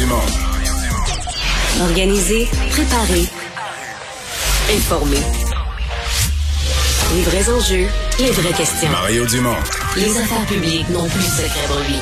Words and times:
Dumont. 0.00 0.22
Organiser, 1.82 2.48
préparer, 2.70 3.26
informer. 4.74 5.20
Les 7.14 7.22
vrais 7.22 7.50
enjeux, 7.50 7.86
les 8.18 8.30
vraies 8.30 8.54
questions. 8.54 8.88
Mario 8.88 9.26
Dumont. 9.26 9.56
Les 9.96 10.16
affaires 10.16 10.46
publiques 10.46 10.88
n'ont 10.88 11.06
plus 11.06 11.20
de 11.20 11.24
secret 11.24 11.66
pour 11.68 11.80
lui. 11.80 11.98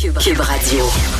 Cube, 0.00 0.18
Cube 0.18 0.40
Radio. 0.40 1.17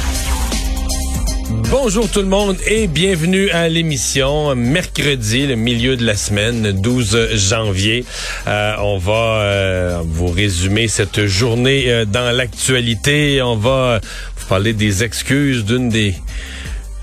Bonjour 1.71 2.11
tout 2.11 2.21
le 2.21 2.29
monde 2.29 2.57
et 2.67 2.87
bienvenue 2.87 3.51
à 3.51 3.69
l'émission 3.69 4.55
mercredi, 4.55 5.47
le 5.47 5.55
milieu 5.55 5.99
de 5.99 6.05
la 6.05 6.17
semaine, 6.17 6.73
12 6.73 7.35
janvier. 7.35 8.07
Euh, 8.47 8.75
on 8.79 8.97
va 8.97 9.43
euh, 9.43 10.03
vous 10.03 10.29
résumer 10.29 10.89
cette 10.89 11.27
journée 11.27 11.93
euh, 11.93 12.05
dans 12.07 12.35
l'actualité. 12.35 13.43
On 13.43 13.57
va 13.57 14.01
vous 14.37 14.47
parler 14.47 14.73
des 14.73 15.05
excuses 15.05 15.67
d'une 15.67 15.91
des 15.91 16.15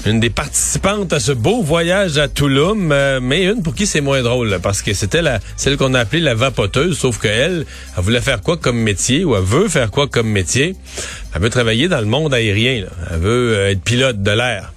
une 0.06 0.20
des 0.20 0.30
participantes 0.30 1.14
à 1.14 1.20
ce 1.20 1.32
beau 1.32 1.64
voyage 1.64 2.18
à 2.18 2.28
Touloum, 2.28 2.94
mais 3.22 3.44
une 3.44 3.64
pour 3.64 3.74
qui 3.74 3.88
c'est 3.88 4.02
moins 4.02 4.22
drôle, 4.22 4.60
parce 4.62 4.82
que 4.82 4.94
c'était 4.94 5.22
la 5.22 5.40
celle 5.58 5.78
qu'on 5.78 5.94
a 5.94 6.02
appelée 6.02 6.22
la 6.22 6.36
vapoteuse, 6.36 6.98
sauf 6.98 7.20
qu'elle, 7.20 7.66
elle 7.98 8.04
voulait 8.04 8.22
faire 8.22 8.42
quoi 8.42 8.58
comme 8.58 8.78
métier, 8.78 9.26
ou 9.26 9.36
elle 9.36 9.44
veut 9.44 9.68
faire 9.68 9.90
quoi 9.90 10.08
comme 10.08 10.30
métier? 10.30 10.76
Elle 11.34 11.42
veut 11.42 11.50
travailler 11.50 11.88
dans 11.88 12.00
le 12.00 12.06
monde 12.06 12.34
aérien, 12.34 12.82
là. 12.82 12.90
elle 13.12 13.20
veut 13.20 13.56
être 13.70 13.82
pilote 13.82 14.22
de 14.22 14.32
l'air. 14.32 14.75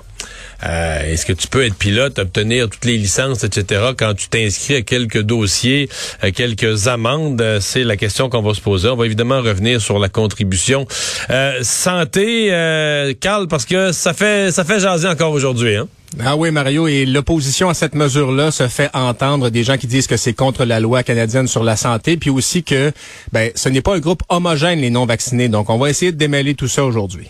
Euh, 0.65 1.12
Est-ce 1.12 1.27
que 1.27 1.33
tu 1.33 1.48
peux 1.48 1.65
être 1.65 1.75
pilote, 1.75 2.19
obtenir 2.19 2.69
toutes 2.69 2.85
les 2.85 2.97
licences, 2.97 3.45
etc. 3.45 3.93
quand 3.97 4.15
tu 4.15 4.29
t'inscris 4.29 4.77
à 4.77 4.83
quelques 4.83 5.23
dossiers, 5.23 5.89
à 6.21 6.30
quelques 6.30 6.89
amendes? 6.89 7.43
C'est 7.61 7.85
la 7.85 7.97
question 7.97 8.29
qu'on 8.29 8.43
va 8.43 8.55
se 8.55 8.60
poser. 8.60 8.88
On 8.88 8.97
va 8.97 9.07
évidemment 9.07 9.41
revenir 9.41 9.80
sur 9.80 9.99
la 9.99 10.09
contribution. 10.09 10.87
Euh, 11.30 11.60
santé, 11.63 12.49
euh, 12.52 13.15
Carl, 13.19 13.49
parce 13.49 13.65
que 13.65 13.93
ça 13.93 14.13
fait 14.15 14.52
ça 14.52 14.65
fait 14.65 14.80
jaser 14.80 15.09
encore 15.09 15.32
aujourd'hui. 15.32 15.77
Hein? 15.77 15.88
Ah 16.24 16.37
oui, 16.37 16.51
Mario, 16.51 16.88
et 16.88 17.04
l'opposition 17.04 17.69
à 17.69 17.75
cette 17.75 17.95
mesure-là 17.95 18.51
se 18.51 18.66
fait 18.66 18.91
entendre 18.95 19.51
des 19.51 19.63
gens 19.63 19.77
qui 19.77 19.87
disent 19.87 20.07
que 20.07 20.16
c'est 20.16 20.32
contre 20.32 20.65
la 20.65 20.80
loi 20.80 21.02
canadienne 21.02 21.47
sur 21.47 21.63
la 21.63 21.77
santé, 21.77 22.16
puis 22.16 22.30
aussi 22.30 22.63
que 22.63 22.93
ben 23.32 23.51
ce 23.54 23.69
n'est 23.69 23.82
pas 23.82 23.95
un 23.95 24.01
groupe 24.01 24.23
homogène, 24.29 24.80
les 24.80 24.91
non-vaccinés. 24.91 25.49
Donc, 25.49 25.69
on 25.71 25.79
va 25.79 25.91
essayer 25.91 26.10
de 26.10 26.16
démêler 26.16 26.54
tout 26.54 26.69
ça 26.69 26.85
aujourd'hui. 26.85 27.29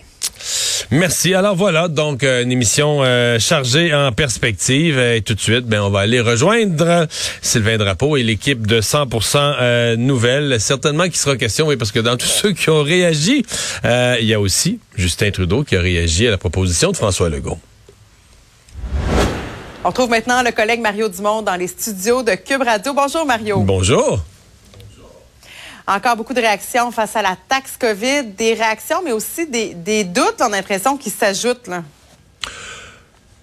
Merci. 0.90 1.34
Alors 1.34 1.56
voilà, 1.56 1.88
donc 1.88 2.22
euh, 2.22 2.42
une 2.42 2.52
émission 2.52 3.00
euh, 3.02 3.38
chargée 3.38 3.94
en 3.94 4.12
perspective. 4.12 4.98
Et 4.98 5.22
tout 5.22 5.34
de 5.34 5.40
suite, 5.40 5.66
ben, 5.66 5.82
on 5.82 5.90
va 5.90 6.00
aller 6.00 6.20
rejoindre 6.20 7.06
Sylvain 7.42 7.76
Drapeau 7.76 8.16
et 8.16 8.22
l'équipe 8.22 8.66
de 8.66 8.80
100% 8.80 9.54
euh, 9.60 9.96
Nouvelles. 9.96 10.60
Certainement 10.60 11.04
qu'il 11.04 11.16
sera 11.16 11.36
question, 11.36 11.66
oui, 11.66 11.76
parce 11.76 11.92
que 11.92 12.00
dans 12.00 12.16
tous 12.18 12.26
ceux 12.26 12.52
qui 12.52 12.70
ont 12.70 12.82
réagi, 12.82 13.44
il 13.84 14.26
y 14.26 14.34
a 14.34 14.40
aussi 14.40 14.80
Justin 14.96 15.30
Trudeau 15.30 15.64
qui 15.64 15.76
a 15.76 15.80
réagi 15.80 16.26
à 16.26 16.30
la 16.30 16.38
proposition 16.38 16.90
de 16.90 16.96
François 16.96 17.28
Legault. 17.28 17.58
On 19.84 19.88
retrouve 19.88 20.10
maintenant 20.10 20.42
le 20.42 20.50
collègue 20.50 20.80
Mario 20.80 21.08
Dumont 21.08 21.42
dans 21.42 21.56
les 21.56 21.68
studios 21.68 22.22
de 22.22 22.32
Cube 22.32 22.62
Radio. 22.62 22.92
Bonjour 22.92 23.24
Mario. 23.24 23.60
Bonjour. 23.60 24.20
Encore 25.90 26.16
beaucoup 26.16 26.34
de 26.34 26.40
réactions 26.40 26.90
face 26.90 27.16
à 27.16 27.22
la 27.22 27.34
taxe 27.48 27.78
COVID, 27.78 28.24
des 28.24 28.52
réactions, 28.52 29.00
mais 29.02 29.12
aussi 29.12 29.46
des, 29.46 30.04
doutes, 30.04 30.36
on 30.40 30.52
a 30.52 30.56
l'impression, 30.56 30.98
qui 30.98 31.08
s'ajoutent. 31.08 31.66
Là. 31.66 31.82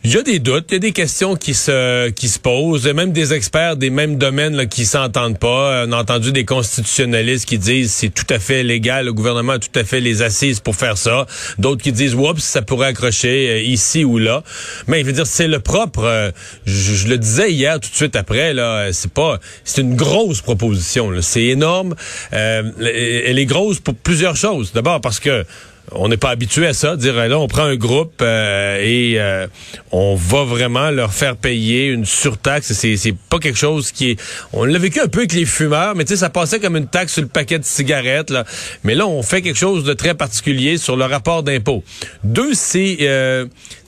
Il 0.08 0.14
y 0.14 0.18
a 0.18 0.22
des 0.22 0.38
doutes, 0.38 0.66
il 0.70 0.74
y 0.74 0.76
a 0.76 0.80
des 0.80 0.92
questions 0.92 1.36
qui 1.36 1.56
se 1.56 2.12
qui 2.12 2.30
se 2.30 2.38
posent, 2.38 2.86
même 2.86 3.12
des 3.12 3.34
experts 3.34 3.76
des 3.76 3.90
mêmes 3.90 4.20
domaines 4.20 4.56
là, 4.56 4.68
qui 4.68 4.86
s'entendent 4.86 5.40
pas. 5.40 5.84
On 5.88 5.92
a 5.94 5.98
entendu 5.98 6.32
des 6.32 6.46
constitutionnalistes 6.46 7.48
qui 7.48 7.58
disent 7.58 7.92
c'est 7.92 8.14
tout 8.14 8.32
à 8.32 8.38
fait 8.38 8.62
légal, 8.62 9.06
le 9.06 9.14
gouvernement 9.14 9.54
a 9.54 9.60
tout 9.60 9.80
à 9.80 9.84
fait 9.84 10.02
les 10.02 10.22
assises 10.22 10.60
pour 10.60 10.76
faire 10.76 11.00
ça. 11.00 11.26
D'autres 11.58 11.82
qui 11.82 11.92
disent 11.92 12.14
oups, 12.14 12.40
ça 12.40 12.62
pourrait 12.62 12.90
accrocher 12.90 13.50
euh, 13.50 13.62
ici 13.62 14.06
ou 14.06 14.20
là. 14.20 14.44
Mais 14.86 15.02
je 15.02 15.08
veux 15.08 15.12
dire, 15.12 15.26
c'est 15.26 15.48
le 15.48 15.60
propre. 15.60 16.04
Euh, 16.04 16.30
je, 16.68 16.94
je, 16.94 17.08
le 17.08 17.18
disais 17.18 17.52
hier, 17.52 17.80
tout 17.80 17.90
de 17.90 17.96
suite 17.96 18.16
après 18.16 18.54
là, 18.54 18.94
c'est 18.94 19.12
pas, 19.12 19.40
c'est 19.64 19.82
une 19.82 19.96
grosse 19.96 20.42
proposition. 20.42 21.10
C'est 21.22 21.46
énorme. 21.46 21.96
Euh, 22.32 22.62
elle 22.80 23.40
est 23.40 23.46
grosse 23.48 23.80
pour 23.80 23.96
plusieurs 23.96 24.36
choses. 24.36 24.72
D'abord 24.72 25.02
parce 25.02 25.20
que 25.20 25.46
on 25.92 26.08
n'est 26.08 26.18
pas 26.18 26.30
habitué 26.30 26.68
à 26.68 26.74
ça, 26.74 26.96
dire 26.96 27.16
là 27.16 27.38
on 27.38 27.48
prend 27.48 27.64
un 27.64 27.76
groupe 27.76 28.22
euh, 28.22 28.80
et 28.82 29.20
euh, 29.20 29.48
on 29.92 30.16
va 30.16 30.44
vraiment 30.44 30.90
leur 30.90 31.14
faire 31.14 31.36
payer 31.36 31.88
une 31.88 32.06
surtaxe. 32.06 32.74
C'est 32.74 32.98
c'est 32.98 33.16
pas 33.30 33.40
quelque 33.40 33.58
chose 33.58 33.92
qui 33.92 34.12
est. 34.12 34.22
On 34.54 34.66
l'a 34.66 34.80
vécu 34.80 35.00
un 35.00 35.08
peu 35.08 35.20
avec 35.20 35.34
les 35.34 35.46
fumeurs, 35.46 35.96
mais 35.96 36.04
tu 36.04 36.10
sais 36.10 36.18
ça 36.18 36.30
passait 36.30 36.60
comme 36.60 36.76
une 36.76 36.88
taxe 36.88 37.14
sur 37.14 37.22
le 37.22 37.28
paquet 37.28 37.60
de 37.60 37.66
cigarettes. 37.66 38.34
Mais 38.84 38.96
là 38.96 39.08
on 39.08 39.22
fait 39.22 39.42
quelque 39.42 39.60
chose 39.60 39.84
de 39.84 39.94
très 39.94 40.14
particulier 40.14 40.78
sur 40.78 40.96
le 40.96 41.06
rapport 41.06 41.44
d'impôt. 41.44 41.84
Deux, 42.24 42.54
c'est 42.54 42.98
euh, 43.02 43.46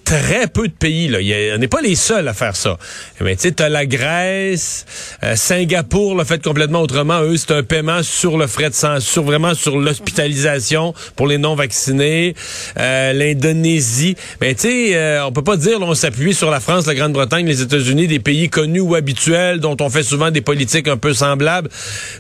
très 0.08 0.48
peu 0.48 0.70
de 0.70 0.74
pays. 0.74 1.10
Là. 1.10 1.20
on 1.54 1.58
n'est 1.58 1.68
pas 1.68 1.82
les 1.82 1.96
seuls 1.96 2.30
à 2.30 2.34
faire 2.34 2.56
ça. 2.56 2.78
Mais 3.20 3.36
tu 3.36 3.50
sais, 3.50 3.70
la 3.70 3.86
Grèce, 3.86 4.86
euh, 5.22 5.36
Singapour 5.36 6.16
l'a 6.16 6.24
fait 6.24 6.42
complètement 6.42 6.82
autrement. 6.82 7.22
Eux, 7.24 7.36
c'est 7.36 7.52
un 7.52 7.62
paiement 7.62 8.02
sur 8.04 8.38
le 8.38 8.48
frais 8.48 8.70
de 8.70 8.74
sang, 8.74 9.02
sur 9.02 9.24
vraiment 9.24 9.54
sur 9.54 9.78
l'hospitalisation 9.78 10.94
pour 11.18 11.28
les 11.28 11.38
non 11.38 11.56
vaccinés. 11.56 12.36
Euh, 12.80 13.12
L'Indonésie, 13.12 14.16
mais 14.40 14.56
tu 14.56 14.62
sais, 14.62 14.96
euh, 14.96 15.26
on 15.26 15.34
peut 15.34 15.44
pas 15.44 15.58
dire 15.58 15.80
on 15.82 15.94
s'appuie 15.94 16.34
sur 16.34 16.52
la 16.52 16.62
France, 16.62 16.86
la 16.86 16.96
Grande-Bretagne, 16.96 17.46
les 17.46 17.62
États-Unis, 17.62 18.08
des 18.08 18.20
pays 18.20 18.50
connus 18.50 18.80
ou 18.80 18.96
habituels 18.96 19.60
dont 19.60 19.76
on 19.82 19.90
fait 19.90 20.04
souvent 20.04 20.32
des 20.32 20.42
politiques 20.42 20.88
un 20.88 20.98
peu 20.98 21.14
semblables. 21.14 21.70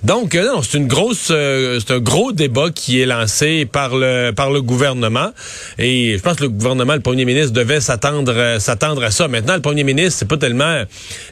Donc 0.04 0.36
euh, 0.36 0.46
non, 0.46 0.62
c'est 0.62 0.78
une 0.78 0.88
grosse, 0.88 1.28
c'est 1.28 1.92
un 1.92 2.00
gros 2.00 2.34
débat 2.34 2.70
qui 2.70 3.00
est 3.00 3.06
lancé 3.06 3.66
par 3.66 3.96
le 3.96 4.32
par 4.36 4.52
le 4.52 4.62
gouvernement. 4.62 5.32
Et 5.78 6.18
je 6.18 6.22
pense 6.22 6.36
que 6.36 6.44
le 6.44 6.50
gouvernement, 6.50 6.94
le 6.94 7.00
premier 7.00 7.24
ministre 7.24 7.54
devait 7.54 7.77
s'attendre 7.80 8.34
euh, 8.36 8.60
s'attendre 8.60 9.04
à 9.04 9.12
ça. 9.12 9.28
Maintenant, 9.28 9.56
le 9.56 9.62
premier 9.62 9.84
ministre, 9.84 10.20
c'est 10.20 10.28
pas 10.28 10.38
tellement 10.38 10.84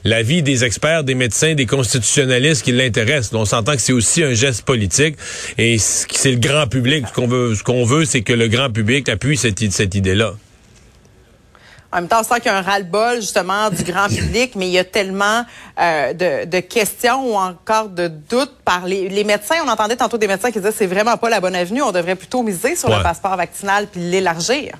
l'avis 0.03 0.43
des 0.43 0.63
experts, 0.63 1.03
des 1.03 1.15
médecins, 1.15 1.53
des 1.53 1.65
constitutionnalistes 1.65 2.63
qui 2.63 2.71
l'intéressent. 2.71 3.33
On 3.33 3.45
s'entend 3.45 3.73
que 3.73 3.81
c'est 3.81 3.93
aussi 3.93 4.23
un 4.23 4.33
geste 4.33 4.63
politique 4.63 5.15
et 5.57 5.77
c'est 5.77 6.31
le 6.31 6.37
grand 6.39 6.67
public. 6.67 7.05
Ce 7.07 7.13
qu'on 7.13 7.27
veut, 7.27 7.55
ce 7.55 7.63
qu'on 7.63 7.85
veut, 7.85 8.05
c'est 8.05 8.21
que 8.21 8.33
le 8.33 8.47
grand 8.47 8.69
public 8.71 9.09
appuie 9.09 9.37
cette, 9.37 9.71
cette 9.71 9.95
idée-là. 9.95 10.33
En 11.91 11.97
même 12.01 12.09
temps, 12.09 12.19
on 12.19 12.23
sent 12.23 12.41
qu'il 12.41 12.47
y 12.51 12.53
a 12.53 12.57
un 12.57 12.61
ras-le-bol, 12.61 13.21
justement, 13.21 13.69
du 13.69 13.83
grand 13.83 14.09
public, 14.09 14.53
mais 14.57 14.67
il 14.67 14.73
y 14.73 14.79
a 14.79 14.83
tellement 14.83 15.45
euh, 15.79 16.11
de, 16.11 16.45
de, 16.45 16.59
questions 16.59 17.31
ou 17.31 17.37
encore 17.37 17.87
de 17.87 18.09
doutes 18.09 18.51
par 18.65 18.85
les, 18.85 19.07
les, 19.07 19.23
médecins. 19.23 19.55
On 19.65 19.69
entendait 19.69 19.95
tantôt 19.95 20.17
des 20.17 20.27
médecins 20.27 20.51
qui 20.51 20.59
disaient 20.59 20.73
c'est 20.73 20.87
vraiment 20.87 21.15
pas 21.15 21.29
la 21.29 21.39
bonne 21.39 21.55
avenue. 21.55 21.81
On 21.81 21.93
devrait 21.93 22.15
plutôt 22.15 22.43
miser 22.43 22.75
sur 22.75 22.89
Ouais. 22.89 22.97
le 22.97 23.03
passeport 23.03 23.37
vaccinal 23.37 23.87
puis 23.89 24.01
l'élargir. 24.01 24.73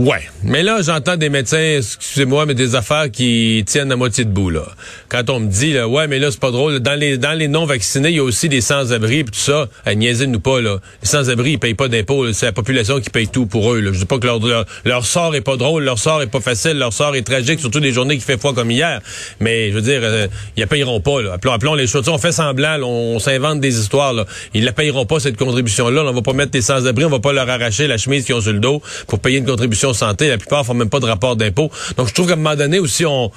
Ouais, 0.00 0.22
mais 0.42 0.62
là 0.62 0.78
j'entends 0.80 1.18
des 1.18 1.28
médecins, 1.28 1.76
excusez-moi, 1.76 2.46
mais 2.46 2.54
des 2.54 2.74
affaires 2.74 3.10
qui 3.10 3.62
tiennent 3.66 3.92
à 3.92 3.96
moitié 3.96 4.24
debout 4.24 4.48
là. 4.48 4.62
Quand 5.10 5.28
on 5.28 5.40
me 5.40 5.46
dit 5.50 5.74
là, 5.74 5.86
ouais, 5.86 6.08
mais 6.08 6.18
là 6.18 6.30
c'est 6.30 6.40
pas 6.40 6.50
drôle, 6.50 6.80
dans 6.80 6.98
les 6.98 7.18
dans 7.18 7.38
les 7.38 7.48
non 7.48 7.66
vaccinés, 7.66 8.08
il 8.08 8.16
y 8.16 8.18
a 8.18 8.22
aussi 8.22 8.48
des 8.48 8.62
sans-abri 8.62 9.26
tout 9.26 9.34
ça. 9.34 9.68
À 9.84 9.94
nous 9.94 10.40
pas 10.40 10.62
là. 10.62 10.78
Les 11.02 11.08
sans-abri, 11.08 11.52
ils 11.52 11.58
payent 11.58 11.74
pas 11.74 11.88
d'impôts, 11.88 12.32
c'est 12.32 12.46
la 12.46 12.52
population 12.52 12.98
qui 12.98 13.10
paye 13.10 13.28
tout 13.28 13.44
pour 13.44 13.74
eux. 13.74 13.80
Là. 13.80 13.90
Je 13.92 13.98
dis 13.98 14.06
pas 14.06 14.18
que 14.18 14.26
leur, 14.26 14.38
leur 14.40 14.64
leur 14.86 15.04
sort 15.04 15.34
est 15.34 15.42
pas 15.42 15.58
drôle, 15.58 15.84
leur 15.84 15.98
sort 15.98 16.22
est 16.22 16.28
pas 16.28 16.40
facile, 16.40 16.78
leur 16.78 16.94
sort 16.94 17.14
est 17.14 17.20
tragique, 17.20 17.60
surtout 17.60 17.80
des 17.80 17.92
journées 17.92 18.16
qui 18.16 18.24
fait 18.24 18.38
froid 18.38 18.54
comme 18.54 18.70
hier. 18.70 19.02
Mais 19.38 19.68
je 19.68 19.74
veux 19.74 19.82
dire, 19.82 20.00
euh, 20.02 20.28
ils 20.56 20.60
la 20.60 20.66
payeront 20.66 21.02
pas 21.02 21.20
là. 21.20 21.34
Appelons, 21.34 21.52
appelons 21.52 21.74
les 21.74 21.86
choses. 21.86 22.08
On 22.08 22.16
fait 22.16 22.32
semblant, 22.32 22.78
là, 22.78 22.86
on, 22.86 23.18
s'invente 23.18 23.60
des 23.60 23.78
histoires 23.78 24.14
là. 24.14 24.24
Ils 24.54 24.64
la 24.64 24.72
payeront 24.72 25.04
pas 25.04 25.20
cette 25.20 25.36
contribution 25.36 25.90
là. 25.90 26.04
On 26.06 26.12
va 26.14 26.22
pas 26.22 26.32
mettre 26.32 26.52
les 26.54 26.62
sans-abri, 26.62 27.04
on 27.04 27.10
va 27.10 27.20
pas 27.20 27.34
leur 27.34 27.50
arracher 27.50 27.86
la 27.86 27.98
chemise 27.98 28.24
qu'ils 28.24 28.34
ont 28.34 28.40
sur 28.40 28.54
le 28.54 28.60
dos 28.60 28.80
pour 29.06 29.18
payer 29.18 29.36
une 29.36 29.44
contribution 29.44 29.89
santé. 29.92 30.28
La 30.28 30.38
plupart 30.38 30.64
font 30.64 30.74
même 30.74 30.88
pas 30.90 31.00
de 31.00 31.06
rapport 31.06 31.36
d'impôt. 31.36 31.70
Donc 31.96 32.08
je 32.08 32.14
trouve 32.14 32.26
qu'à 32.26 32.32
un 32.34 32.36
moment 32.36 32.56
donné 32.56 32.78
aussi 32.78 33.04
on 33.06 33.30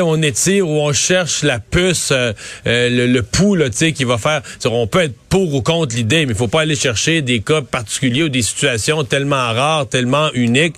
on 0.00 0.22
étire 0.22 0.68
ou 0.68 0.80
on 0.80 0.92
cherche 0.92 1.42
la 1.42 1.58
puce 1.58 2.10
euh, 2.12 2.32
euh, 2.66 2.88
le, 2.88 3.06
le 3.06 3.22
pouls 3.22 3.54
là, 3.56 3.68
qui 3.70 4.04
va 4.04 4.16
faire 4.18 4.42
on 4.64 4.86
peut 4.86 5.00
être 5.02 5.14
pour 5.28 5.54
ou 5.54 5.60
contre 5.62 5.94
l'idée 5.96 6.24
mais 6.26 6.32
il 6.32 6.38
faut 6.38 6.48
pas 6.48 6.62
aller 6.62 6.76
chercher 6.76 7.20
des 7.22 7.40
cas 7.40 7.60
particuliers 7.62 8.22
ou 8.24 8.28
des 8.28 8.42
situations 8.42 9.04
tellement 9.04 9.52
rares, 9.52 9.88
tellement 9.88 10.30
uniques 10.34 10.76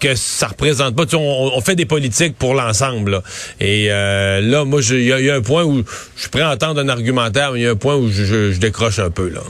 que 0.00 0.14
ça 0.14 0.48
représente 0.48 0.96
pas 0.96 1.04
on, 1.14 1.50
on 1.54 1.60
fait 1.60 1.76
des 1.76 1.86
politiques 1.86 2.36
pour 2.36 2.54
l'ensemble. 2.54 3.22
Et 3.60 3.86
euh, 3.90 4.40
là 4.40 4.64
moi 4.64 4.80
il 4.90 5.02
y, 5.02 5.12
a- 5.12 5.34
un 5.34 5.40
point 5.42 5.64
où 5.64 5.84
je 6.16 6.20
suis 6.20 6.30
prêt 6.30 6.42
à 6.42 6.50
entendre 6.50 6.80
un 6.80 6.88
argumentaire 6.88 7.52
mais 7.52 7.60
il 7.60 7.62
y 7.62 7.66
a 7.66 7.70
un 7.70 7.76
point 7.76 7.96
où 7.96 8.10
je, 8.10 8.24
je- 8.24 8.52
je 8.52 8.58
décroche 8.58 8.98
un 8.98 9.10
peu 9.10 9.28
là. 9.28 9.40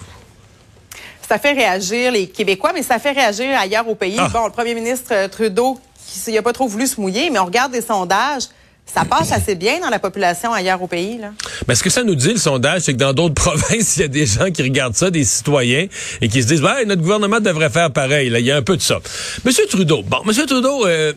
Ça 1.32 1.38
fait 1.38 1.52
réagir 1.52 2.12
les 2.12 2.26
Québécois, 2.26 2.72
mais 2.74 2.82
ça 2.82 2.98
fait 2.98 3.12
réagir 3.12 3.58
ailleurs 3.58 3.88
au 3.88 3.94
pays. 3.94 4.16
Ah. 4.18 4.28
Bon, 4.28 4.44
le 4.44 4.52
premier 4.52 4.74
ministre 4.74 5.12
euh, 5.12 5.28
Trudeau, 5.28 5.80
qui 6.06 6.30
n'a 6.30 6.42
pas 6.42 6.52
trop 6.52 6.68
voulu 6.68 6.86
se 6.86 7.00
mouiller, 7.00 7.30
mais 7.30 7.38
on 7.38 7.46
regarde 7.46 7.72
des 7.72 7.80
sondages. 7.80 8.42
Ça 8.84 9.06
passe 9.06 9.32
assez 9.32 9.54
bien 9.54 9.80
dans 9.80 9.88
la 9.88 9.98
population 9.98 10.52
ailleurs 10.52 10.82
au 10.82 10.88
pays. 10.88 11.16
Là. 11.16 11.30
Mais 11.66 11.74
ce 11.74 11.82
que 11.82 11.88
ça 11.88 12.04
nous 12.04 12.16
dit, 12.16 12.34
le 12.34 12.38
sondage, 12.38 12.82
c'est 12.82 12.92
que 12.92 12.98
dans 12.98 13.14
d'autres 13.14 13.34
provinces, 13.42 13.96
il 13.96 14.00
y 14.00 14.04
a 14.04 14.08
des 14.08 14.26
gens 14.26 14.50
qui 14.50 14.62
regardent 14.62 14.94
ça, 14.94 15.08
des 15.08 15.24
citoyens, 15.24 15.86
et 16.20 16.28
qui 16.28 16.42
se 16.42 16.48
disent, 16.48 16.62
ouais, 16.62 16.84
notre 16.84 17.00
gouvernement 17.00 17.40
devrait 17.40 17.70
faire 17.70 17.90
pareil. 17.90 18.28
Là, 18.28 18.38
il 18.38 18.44
y 18.44 18.52
a 18.52 18.56
un 18.56 18.62
peu 18.62 18.76
de 18.76 18.82
ça. 18.82 18.98
Monsieur 19.46 19.64
Trudeau, 19.64 20.02
bon, 20.02 20.18
Monsieur 20.26 20.44
Trudeau, 20.44 20.86
euh, 20.86 21.14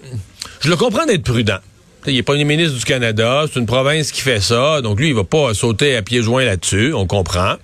je 0.62 0.70
le 0.70 0.78
comprends 0.78 1.06
d'être 1.06 1.24
prudent. 1.24 1.60
Il 2.08 2.16
est 2.16 2.24
premier 2.24 2.46
ministre 2.46 2.78
du 2.78 2.86
Canada, 2.86 3.44
c'est 3.52 3.60
une 3.60 3.66
province 3.66 4.14
qui 4.14 4.22
fait 4.22 4.40
ça, 4.40 4.80
donc 4.80 4.98
lui, 4.98 5.10
il 5.10 5.14
va 5.14 5.26
pas 5.26 5.54
sauter 5.54 5.98
à 5.98 6.02
pieds 6.04 6.22
joints 6.22 6.46
là-dessus, 6.46 6.94
on 6.94 7.06
comprend. 7.06 7.56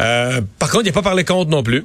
Euh, 0.00 0.40
par 0.58 0.70
contre, 0.70 0.84
il 0.84 0.88
n'a 0.88 0.92
pas 0.92 1.02
parlé 1.02 1.24
contre 1.24 1.50
non 1.50 1.62
plus. 1.62 1.84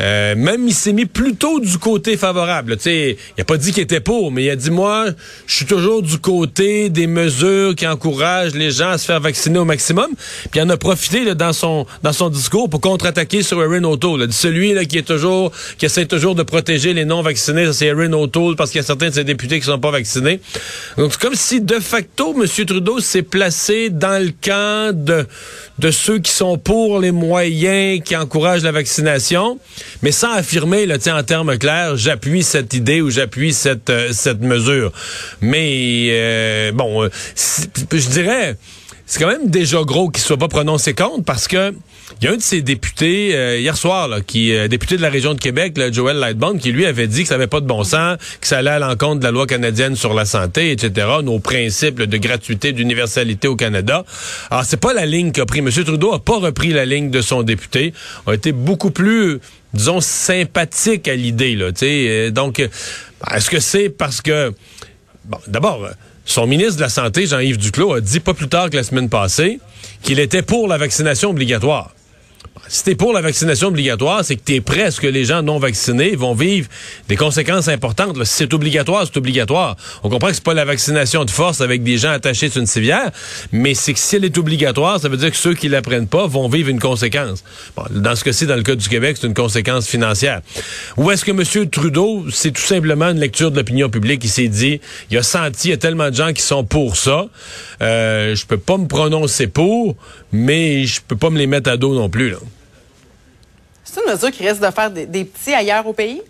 Euh, 0.00 0.34
même 0.34 0.66
il 0.66 0.74
s'est 0.74 0.92
mis 0.92 1.04
plutôt 1.04 1.60
du 1.60 1.76
côté 1.78 2.16
favorable. 2.16 2.76
Tu 2.76 2.82
sais, 2.84 3.16
il 3.36 3.40
a 3.40 3.44
pas 3.44 3.56
dit 3.56 3.72
qu'il 3.72 3.82
était 3.82 4.00
pour, 4.00 4.32
mais 4.32 4.44
il 4.44 4.50
a 4.50 4.56
dit 4.56 4.70
moi, 4.70 5.06
je 5.46 5.56
suis 5.56 5.66
toujours 5.66 6.02
du 6.02 6.18
côté 6.18 6.88
des 6.88 7.06
mesures 7.06 7.74
qui 7.74 7.86
encouragent 7.86 8.54
les 8.54 8.70
gens 8.70 8.90
à 8.90 8.98
se 8.98 9.04
faire 9.04 9.20
vacciner 9.20 9.58
au 9.58 9.64
maximum. 9.64 10.08
Puis 10.50 10.60
il 10.60 10.62
en 10.62 10.70
a 10.70 10.76
profité 10.76 11.24
là, 11.24 11.34
dans 11.34 11.52
son 11.52 11.86
dans 12.02 12.12
son 12.12 12.30
discours 12.30 12.70
pour 12.70 12.80
contre-attaquer 12.80 13.42
sur 13.42 13.62
Erin 13.62 13.84
O'Toole. 13.84 14.32
Celui 14.32 14.72
là, 14.72 14.84
qui 14.84 14.98
est 14.98 15.06
toujours 15.06 15.52
qui 15.76 15.86
essaie 15.86 16.06
toujours 16.06 16.34
de 16.34 16.42
protéger 16.42 16.94
les 16.94 17.04
non 17.04 17.22
vaccinés, 17.22 17.70
c'est 17.72 17.86
Erin 17.86 18.12
O'Toole 18.12 18.56
parce 18.56 18.70
qu'il 18.70 18.78
y 18.78 18.84
a 18.84 18.86
certains 18.86 19.08
de 19.08 19.14
ses 19.14 19.24
députés 19.24 19.60
qui 19.60 19.66
sont 19.66 19.78
pas 19.78 19.90
vaccinés. 19.90 20.40
Donc 20.96 21.12
c'est 21.12 21.20
comme 21.20 21.34
si 21.34 21.60
de 21.60 21.78
facto 21.78 22.34
M. 22.34 22.46
Trudeau 22.66 23.00
s'est 23.00 23.22
placé 23.22 23.90
dans 23.90 24.22
le 24.22 24.32
camp 24.42 24.94
de 24.94 25.26
de 25.78 25.90
ceux 25.90 26.18
qui 26.18 26.30
sont 26.30 26.58
pour 26.58 27.00
les 27.00 27.10
moyens 27.10 28.02
qui 28.04 28.16
encouragent 28.16 28.62
la 28.62 28.72
vaccination 28.72 29.58
mais 30.02 30.12
sans 30.12 30.32
affirmer, 30.32 30.86
là, 30.86 30.96
en 31.08 31.22
termes 31.22 31.58
clairs, 31.58 31.96
j'appuie 31.96 32.42
cette 32.42 32.74
idée 32.74 33.00
ou 33.00 33.10
j'appuie 33.10 33.52
cette, 33.52 33.90
euh, 33.90 34.08
cette 34.12 34.40
mesure. 34.40 34.92
Mais, 35.40 36.08
euh, 36.10 36.72
bon, 36.72 37.04
euh, 37.04 37.08
je 37.36 38.08
dirais, 38.08 38.56
c'est 39.06 39.18
quand 39.18 39.28
même 39.28 39.50
déjà 39.50 39.82
gros 39.82 40.08
qu'il 40.08 40.22
soit 40.22 40.36
pas 40.36 40.48
prononcé 40.48 40.94
contre 40.94 41.24
parce 41.24 41.48
que 41.48 41.74
il 42.20 42.24
y 42.24 42.28
a 42.28 42.32
un 42.32 42.36
de 42.36 42.42
ses 42.42 42.60
députés 42.60 43.58
hier 43.60 43.76
soir, 43.76 44.08
là, 44.08 44.20
qui 44.20 44.50
est 44.50 44.68
député 44.68 44.96
de 44.96 45.02
la 45.02 45.10
région 45.10 45.32
de 45.32 45.38
Québec, 45.38 45.78
là, 45.78 45.92
Joel 45.92 46.16
Lightbone, 46.16 46.58
qui 46.58 46.72
lui 46.72 46.84
avait 46.84 47.06
dit 47.06 47.22
que 47.22 47.28
ça 47.28 47.36
n'avait 47.36 47.46
pas 47.46 47.60
de 47.60 47.66
bon 47.66 47.84
sens, 47.84 48.18
que 48.40 48.46
ça 48.48 48.58
allait 48.58 48.70
à 48.70 48.78
l'encontre 48.80 49.20
de 49.20 49.24
la 49.24 49.30
loi 49.30 49.46
canadienne 49.46 49.94
sur 49.94 50.12
la 50.12 50.24
santé, 50.24 50.72
etc., 50.72 51.06
nos 51.22 51.38
principes 51.38 52.02
de 52.02 52.16
gratuité, 52.16 52.72
d'universalité 52.72 53.46
au 53.46 53.54
Canada. 53.54 54.04
Alors, 54.50 54.64
c'est 54.64 54.80
pas 54.80 54.92
la 54.92 55.06
ligne 55.06 55.30
qu'a 55.30 55.46
pris. 55.46 55.60
M. 55.60 55.70
Trudeau 55.70 56.12
a 56.12 56.18
pas 56.18 56.38
repris 56.38 56.72
la 56.72 56.84
ligne 56.84 57.10
de 57.10 57.22
son 57.22 57.44
député, 57.44 57.94
a 58.26 58.34
été 58.34 58.50
beaucoup 58.52 58.90
plus 58.90 59.40
disons, 59.74 60.00
sympathique 60.00 61.08
à 61.08 61.14
l'idée. 61.14 61.54
Là, 61.56 61.70
euh, 61.82 62.30
donc, 62.30 62.60
euh, 62.60 62.68
est-ce 63.34 63.50
que 63.50 63.60
c'est 63.60 63.88
parce 63.88 64.20
que... 64.20 64.52
Bon, 65.24 65.38
d'abord, 65.46 65.88
son 66.24 66.46
ministre 66.46 66.76
de 66.76 66.82
la 66.82 66.88
Santé, 66.88 67.26
Jean-Yves 67.26 67.58
Duclos, 67.58 67.94
a 67.94 68.00
dit 68.00 68.20
pas 68.20 68.34
plus 68.34 68.48
tard 68.48 68.70
que 68.70 68.76
la 68.76 68.82
semaine 68.82 69.08
passée 69.08 69.60
qu'il 70.02 70.18
était 70.18 70.42
pour 70.42 70.68
la 70.68 70.78
vaccination 70.78 71.30
obligatoire. 71.30 71.92
Si 72.72 72.84
t'es 72.84 72.94
pour 72.94 73.12
la 73.12 73.20
vaccination 73.20 73.66
obligatoire, 73.66 74.24
c'est 74.24 74.36
que 74.36 74.42
tu 74.46 74.54
es 74.54 74.60
prêt 74.60 74.84
à 74.84 74.90
ce 74.92 75.00
que 75.00 75.08
les 75.08 75.24
gens 75.24 75.42
non 75.42 75.58
vaccinés 75.58 76.14
vont 76.14 76.34
vivre 76.34 76.68
des 77.08 77.16
conséquences 77.16 77.66
importantes. 77.66 78.16
Si 78.22 78.32
c'est 78.32 78.54
obligatoire, 78.54 79.04
c'est 79.06 79.16
obligatoire. 79.16 79.76
On 80.04 80.08
comprend 80.08 80.28
que 80.28 80.34
c'est 80.34 80.44
pas 80.44 80.54
la 80.54 80.64
vaccination 80.64 81.24
de 81.24 81.30
force 81.30 81.60
avec 81.62 81.82
des 81.82 81.98
gens 81.98 82.12
attachés 82.12 82.48
sur 82.48 82.60
une 82.60 82.68
civière, 82.68 83.10
mais 83.50 83.74
c'est 83.74 83.92
que 83.92 83.98
si 83.98 84.14
elle 84.14 84.24
est 84.24 84.38
obligatoire, 84.38 85.00
ça 85.00 85.08
veut 85.08 85.16
dire 85.16 85.32
que 85.32 85.36
ceux 85.36 85.54
qui 85.54 85.68
la 85.68 85.82
prennent 85.82 86.06
pas 86.06 86.28
vont 86.28 86.48
vivre 86.48 86.68
une 86.68 86.78
conséquence. 86.78 87.42
dans 87.90 88.14
ce 88.14 88.22
cas-ci, 88.22 88.46
dans 88.46 88.54
le 88.54 88.62
cas 88.62 88.76
du 88.76 88.88
Québec, 88.88 89.16
c'est 89.20 89.26
une 89.26 89.34
conséquence 89.34 89.88
financière. 89.88 90.40
Ou 90.96 91.10
est-ce 91.10 91.24
que 91.24 91.32
M. 91.32 91.68
Trudeau, 91.68 92.26
c'est 92.30 92.52
tout 92.52 92.62
simplement 92.62 93.06
une 93.06 93.18
lecture 93.18 93.50
de 93.50 93.56
l'opinion 93.56 93.90
publique, 93.90 94.22
il 94.22 94.30
s'est 94.30 94.46
dit, 94.46 94.80
il 95.10 95.18
a 95.18 95.24
senti, 95.24 95.66
il 95.66 95.70
y 95.72 95.74
a 95.74 95.76
tellement 95.76 96.10
de 96.10 96.14
gens 96.14 96.32
qui 96.32 96.42
sont 96.42 96.62
pour 96.62 96.96
ça, 96.96 97.26
euh, 97.82 98.36
je 98.36 98.46
peux 98.46 98.58
pas 98.58 98.78
me 98.78 98.86
prononcer 98.86 99.48
pour, 99.48 99.96
mais 100.30 100.84
je 100.84 101.00
peux 101.00 101.16
pas 101.16 101.30
me 101.30 101.38
les 101.38 101.48
mettre 101.48 101.68
à 101.68 101.76
dos 101.76 101.96
non 101.96 102.08
plus. 102.08 102.30
Là. 102.30 102.36
C'est 103.92 104.00
une 104.04 104.12
mesure 104.12 104.30
qui 104.30 104.46
risque 104.46 104.60
de 104.60 104.70
faire 104.70 104.90
des, 104.90 105.24
petits 105.24 105.52
ailleurs 105.52 105.86
au 105.86 105.92
pays? 105.92 106.22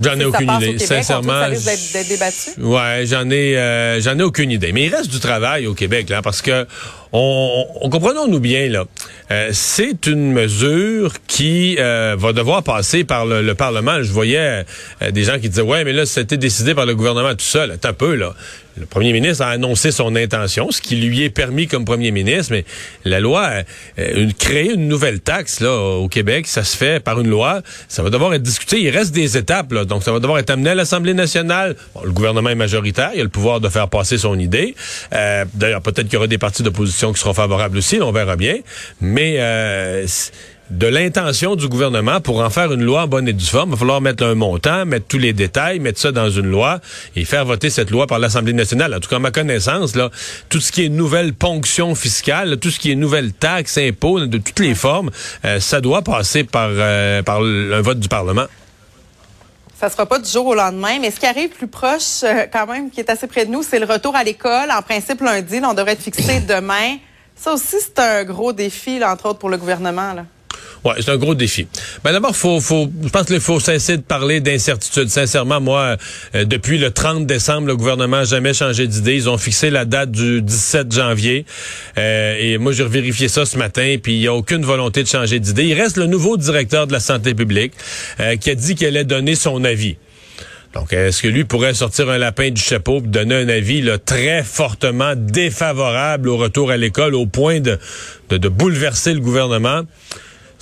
J'en 0.00 0.18
ai 0.18 0.24
aucune 0.24 0.50
idée, 0.50 0.78
sincèrement. 0.78 1.48
D'être 1.48 2.08
débattu? 2.08 2.50
Ouais, 2.58 3.04
j'en 3.06 3.28
ai, 3.30 3.56
euh, 3.56 4.00
j'en 4.00 4.18
ai 4.18 4.22
aucune 4.22 4.50
idée. 4.50 4.72
Mais 4.72 4.86
il 4.86 4.94
reste 4.94 5.10
du 5.10 5.20
travail 5.20 5.66
au 5.66 5.74
Québec 5.74 6.08
là, 6.08 6.22
parce 6.22 6.42
que 6.42 6.66
on, 7.12 7.66
on 7.80 7.90
comprenons-nous 7.90 8.40
bien 8.40 8.68
là. 8.68 8.84
Euh, 9.30 9.50
c'est 9.52 10.06
une 10.06 10.32
mesure 10.32 11.14
qui 11.26 11.76
euh, 11.78 12.16
va 12.18 12.32
devoir 12.32 12.62
passer 12.62 13.04
par 13.04 13.26
le, 13.26 13.54
Parlement. 13.54 14.02
Je 14.02 14.12
voyais 14.12 14.64
des 15.10 15.24
gens 15.24 15.38
qui 15.38 15.48
disaient 15.48 15.62
ouais, 15.62 15.84
mais 15.84 15.92
là 15.92 16.06
c'était 16.06 16.36
décidé 16.36 16.74
par 16.74 16.86
le 16.86 16.94
gouvernement 16.94 17.32
tout 17.32 17.40
seul. 17.40 17.78
un 17.82 17.92
peu 17.92 18.14
là. 18.14 18.34
Le 18.76 18.86
premier 18.86 19.12
ministre 19.12 19.44
a 19.44 19.48
annoncé 19.48 19.90
son 19.90 20.16
intention, 20.16 20.70
ce 20.70 20.80
qui 20.80 20.96
lui 20.96 21.22
est 21.22 21.30
permis 21.30 21.66
comme 21.66 21.84
premier 21.84 22.10
ministre, 22.10 22.52
mais 22.52 22.64
la 23.04 23.20
loi, 23.20 23.50
euh, 23.98 24.28
créer 24.38 24.72
une 24.72 24.88
nouvelle 24.88 25.20
taxe 25.20 25.60
là 25.60 25.74
au 25.76 26.08
Québec, 26.08 26.46
ça 26.46 26.64
se 26.64 26.76
fait 26.76 27.02
par 27.02 27.20
une 27.20 27.28
loi. 27.28 27.60
Ça 27.88 28.02
va 28.02 28.08
devoir 28.08 28.32
être 28.32 28.42
discuté. 28.42 28.80
Il 28.80 28.90
reste 28.90 29.12
des 29.12 29.36
étapes, 29.36 29.72
là, 29.72 29.84
donc 29.84 30.02
ça 30.02 30.12
va 30.12 30.20
devoir 30.20 30.38
être 30.38 30.50
amené 30.50 30.70
à 30.70 30.74
l'Assemblée 30.74 31.12
nationale. 31.12 31.76
le 32.02 32.12
gouvernement 32.12 32.48
est 32.48 32.54
majoritaire, 32.54 33.10
il 33.14 33.20
a 33.20 33.24
le 33.24 33.28
pouvoir 33.28 33.60
de 33.60 33.68
faire 33.68 33.88
passer 33.88 34.16
son 34.16 34.38
idée. 34.38 34.74
Euh, 35.12 35.44
D'ailleurs, 35.54 35.82
peut-être 35.82 36.04
qu'il 36.04 36.14
y 36.14 36.16
aura 36.16 36.26
des 36.26 36.38
partis 36.38 36.62
d'opposition 36.62 37.01
qui 37.10 37.18
seront 37.18 37.34
favorables 37.34 37.78
aussi, 37.78 38.00
on 38.00 38.12
verra 38.12 38.36
bien. 38.36 38.58
Mais 39.00 39.36
euh, 39.38 40.06
de 40.72 40.86
l'intention 40.86 41.54
du 41.54 41.68
gouvernement 41.68 42.20
pour 42.20 42.40
en 42.40 42.48
faire 42.48 42.72
une 42.72 42.82
loi 42.82 43.06
bonne 43.06 43.28
et 43.28 43.32
due 43.32 43.44
forme. 43.44 43.70
Il 43.70 43.72
va 43.72 43.78
falloir 43.78 44.00
mettre 44.00 44.24
un 44.24 44.34
montant, 44.34 44.86
mettre 44.86 45.06
tous 45.06 45.18
les 45.18 45.32
détails, 45.32 45.80
mettre 45.80 46.00
ça 46.00 46.12
dans 46.12 46.30
une 46.30 46.50
loi 46.50 46.80
et 47.14 47.24
faire 47.24 47.44
voter 47.44 47.68
cette 47.68 47.90
loi 47.90 48.06
par 48.06 48.18
l'Assemblée 48.18 48.54
nationale. 48.54 48.94
En 48.94 49.00
tout 49.00 49.08
cas, 49.08 49.16
à 49.16 49.18
ma 49.18 49.30
connaissance, 49.30 49.94
là, 49.94 50.10
tout 50.48 50.60
ce 50.60 50.72
qui 50.72 50.84
est 50.84 50.88
nouvelle 50.88 51.34
ponction 51.34 51.94
fiscale, 51.94 52.56
tout 52.56 52.70
ce 52.70 52.78
qui 52.78 52.90
est 52.90 52.96
nouvelle 52.96 53.32
taxe, 53.32 53.76
impôts, 53.76 54.20
de 54.20 54.38
toutes 54.38 54.60
les 54.60 54.74
formes, 54.74 55.10
euh, 55.44 55.60
ça 55.60 55.80
doit 55.80 56.02
passer 56.02 56.44
par, 56.44 56.70
euh, 56.70 57.22
par 57.22 57.40
un 57.42 57.82
vote 57.82 58.00
du 58.00 58.08
Parlement. 58.08 58.46
Ça 59.82 59.90
sera 59.90 60.06
pas 60.06 60.20
du 60.20 60.30
jour 60.30 60.46
au 60.46 60.54
lendemain, 60.54 61.00
mais 61.00 61.10
ce 61.10 61.18
qui 61.18 61.26
arrive 61.26 61.48
plus 61.48 61.66
proche, 61.66 62.22
euh, 62.22 62.46
quand 62.52 62.68
même, 62.68 62.88
qui 62.88 63.00
est 63.00 63.10
assez 63.10 63.26
près 63.26 63.46
de 63.46 63.50
nous, 63.50 63.64
c'est 63.64 63.80
le 63.80 63.84
retour 63.84 64.14
à 64.14 64.22
l'école. 64.22 64.70
En 64.70 64.80
principe, 64.80 65.20
lundi, 65.20 65.60
on 65.64 65.74
devrait 65.74 65.94
être 65.94 66.02
fixé 66.02 66.38
demain. 66.38 66.98
Ça 67.34 67.52
aussi, 67.52 67.78
c'est 67.80 67.98
un 67.98 68.22
gros 68.22 68.52
défi, 68.52 69.04
entre 69.04 69.30
autres, 69.30 69.40
pour 69.40 69.48
le 69.48 69.56
gouvernement. 69.56 70.12
Là. 70.12 70.26
Ouais, 70.84 70.94
c'est 70.98 71.10
un 71.10 71.16
gros 71.16 71.36
défi. 71.36 71.68
Ben 72.02 72.12
d'abord, 72.12 72.34
faut, 72.34 72.60
faut, 72.60 72.90
je 73.04 73.08
pense 73.08 73.26
qu'il 73.26 73.38
faut 73.38 73.60
cesser 73.60 73.98
de 73.98 74.02
parler 74.02 74.40
d'incertitude. 74.40 75.08
Sincèrement, 75.08 75.60
moi, 75.60 75.96
euh, 76.34 76.44
depuis 76.44 76.76
le 76.78 76.90
30 76.90 77.24
décembre, 77.24 77.68
le 77.68 77.76
gouvernement 77.76 78.18
n'a 78.18 78.24
jamais 78.24 78.52
changé 78.52 78.88
d'idée. 78.88 79.14
Ils 79.14 79.30
ont 79.30 79.38
fixé 79.38 79.70
la 79.70 79.84
date 79.84 80.10
du 80.10 80.42
17 80.42 80.92
janvier. 80.92 81.46
Euh, 81.98 82.36
et 82.36 82.58
moi, 82.58 82.72
j'ai 82.72 82.84
vérifié 82.84 83.28
ça 83.28 83.46
ce 83.46 83.56
matin, 83.58 83.96
puis 84.02 84.14
il 84.14 84.20
n'y 84.20 84.26
a 84.26 84.34
aucune 84.34 84.64
volonté 84.64 85.04
de 85.04 85.08
changer 85.08 85.38
d'idée. 85.38 85.66
Il 85.66 85.80
reste 85.80 85.96
le 85.96 86.06
nouveau 86.06 86.36
directeur 86.36 86.88
de 86.88 86.92
la 86.92 87.00
santé 87.00 87.32
publique 87.34 87.74
euh, 88.18 88.34
qui 88.36 88.50
a 88.50 88.56
dit 88.56 88.74
qu'il 88.74 88.88
allait 88.88 89.04
donner 89.04 89.36
son 89.36 89.62
avis. 89.62 89.96
Donc, 90.74 90.92
est-ce 90.92 91.22
que 91.22 91.28
lui 91.28 91.44
pourrait 91.44 91.74
sortir 91.74 92.08
un 92.08 92.18
lapin 92.18 92.50
du 92.50 92.60
chapeau 92.60 92.98
et 92.98 93.02
donner 93.02 93.36
un 93.36 93.48
avis 93.48 93.82
là, 93.82 93.98
très 93.98 94.42
fortement 94.42 95.14
défavorable 95.14 96.28
au 96.28 96.38
retour 96.38 96.72
à 96.72 96.76
l'école 96.76 97.14
au 97.14 97.26
point 97.26 97.60
de, 97.60 97.78
de, 98.30 98.38
de 98.38 98.48
bouleverser 98.48 99.12
le 99.14 99.20
gouvernement? 99.20 99.82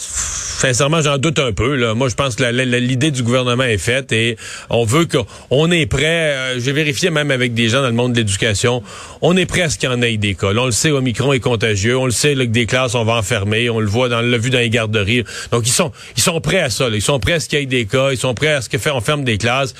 Sincèrement, 0.00 1.02
j'en 1.02 1.18
doute 1.18 1.38
un 1.38 1.52
peu. 1.52 1.74
Là. 1.74 1.94
Moi, 1.94 2.08
je 2.08 2.14
pense 2.14 2.34
que 2.34 2.44
l'idée 2.44 3.10
du 3.10 3.22
gouvernement 3.22 3.64
est 3.64 3.78
faite 3.78 4.12
et 4.12 4.36
on 4.70 4.84
veut 4.84 5.06
qu'on 5.06 5.70
est 5.70 5.86
prêt. 5.86 6.34
Euh, 6.34 6.60
J'ai 6.60 6.72
vérifié 6.72 7.10
même 7.10 7.30
avec 7.30 7.54
des 7.54 7.68
gens 7.68 7.82
dans 7.82 7.88
le 7.88 7.94
monde 7.94 8.12
de 8.12 8.18
l'éducation. 8.18 8.82
On 9.20 9.36
est 9.36 9.46
prêt 9.46 9.62
à 9.62 9.70
ce 9.70 9.78
qu'il 9.78 9.90
y 9.90 9.92
en 9.92 10.00
ait 10.00 10.16
des 10.16 10.34
cas. 10.34 10.48
on 10.56 10.66
le 10.66 10.72
sait, 10.72 10.90
Omicron 10.90 11.32
est 11.34 11.40
contagieux. 11.40 11.96
On 11.98 12.06
le 12.06 12.12
sait 12.12 12.34
que 12.34 12.42
des 12.44 12.66
classes, 12.66 12.94
on 12.94 13.04
va 13.04 13.14
enfermer. 13.14 13.68
On 13.68 13.80
le 13.80 13.88
voit 13.88 14.08
dans 14.08 14.22
le 14.22 14.36
vu 14.38 14.50
dans 14.50 14.58
les 14.58 14.70
garderies. 14.70 15.24
Donc, 15.50 15.66
ils 15.66 15.72
sont, 15.72 15.92
ils 16.16 16.22
sont 16.22 16.40
prêts 16.40 16.60
à 16.60 16.70
ça. 16.70 16.88
Ils 16.88 17.02
sont 17.02 17.20
prêts 17.20 17.34
à 17.34 17.40
ce 17.40 17.48
qu'il 17.48 17.58
y 17.58 17.62
ait 17.62 17.66
des 17.66 17.84
cas. 17.84 18.10
Ils 18.10 18.18
sont 18.18 18.34
prêts 18.34 18.52
à 18.52 18.62
ce 18.62 18.68
que 18.68 18.78
fait 18.78 18.90
on 18.90 19.00
ferme 19.00 19.24
des 19.24 19.38
classes. 19.38 19.74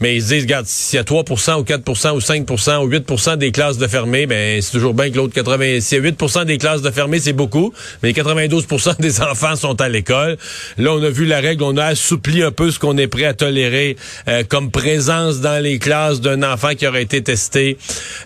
Mais 0.00 0.16
ils 0.16 0.22
se 0.22 0.28
disent, 0.28 0.42
regarde, 0.42 0.66
s'il 0.66 0.96
y 0.96 1.00
a 1.00 1.02
3% 1.02 1.60
ou 1.60 1.64
4% 1.64 2.12
ou 2.12 2.18
5% 2.18 2.84
ou 2.84 2.88
8% 2.88 3.36
des 3.36 3.50
classes 3.50 3.78
de 3.78 3.86
fermées, 3.86 4.26
ben 4.26 4.62
c'est 4.62 4.72
toujours 4.72 4.94
bien 4.94 5.10
que 5.10 5.16
l'autre 5.16 5.34
80... 5.34 5.80
S'il 5.80 6.02
y 6.02 6.06
a 6.06 6.10
8% 6.10 6.44
des 6.44 6.58
classes 6.58 6.82
de 6.82 6.90
fermées, 6.90 7.18
c'est 7.18 7.32
beaucoup, 7.32 7.72
mais 8.02 8.12
92% 8.12 8.96
des 9.00 9.20
enfants 9.20 9.56
sont 9.56 9.80
à 9.80 9.88
l'école. 9.88 10.36
Là, 10.76 10.92
on 10.92 11.02
a 11.02 11.10
vu 11.10 11.24
la 11.24 11.40
règle, 11.40 11.64
on 11.64 11.76
a 11.76 11.86
assoupli 11.86 12.42
un 12.42 12.52
peu 12.52 12.70
ce 12.70 12.78
qu'on 12.78 12.96
est 12.96 13.08
prêt 13.08 13.24
à 13.24 13.34
tolérer 13.34 13.96
euh, 14.28 14.44
comme 14.48 14.70
présence 14.70 15.40
dans 15.40 15.62
les 15.62 15.78
classes 15.78 16.20
d'un 16.20 16.42
enfant 16.42 16.74
qui 16.76 16.86
aurait 16.86 17.02
été 17.02 17.22
testé 17.22 17.78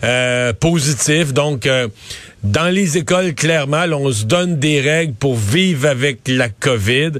euh, 0.04 0.52
positif. 0.52 1.32
Donc... 1.32 1.66
Euh, 1.66 1.88
dans 2.42 2.68
les 2.68 2.98
écoles, 2.98 3.34
clairement, 3.34 3.84
on 3.92 4.10
se 4.10 4.24
donne 4.24 4.58
des 4.58 4.80
règles 4.80 5.14
pour 5.14 5.36
vivre 5.36 5.88
avec 5.88 6.20
la 6.26 6.48
COVID. 6.48 7.12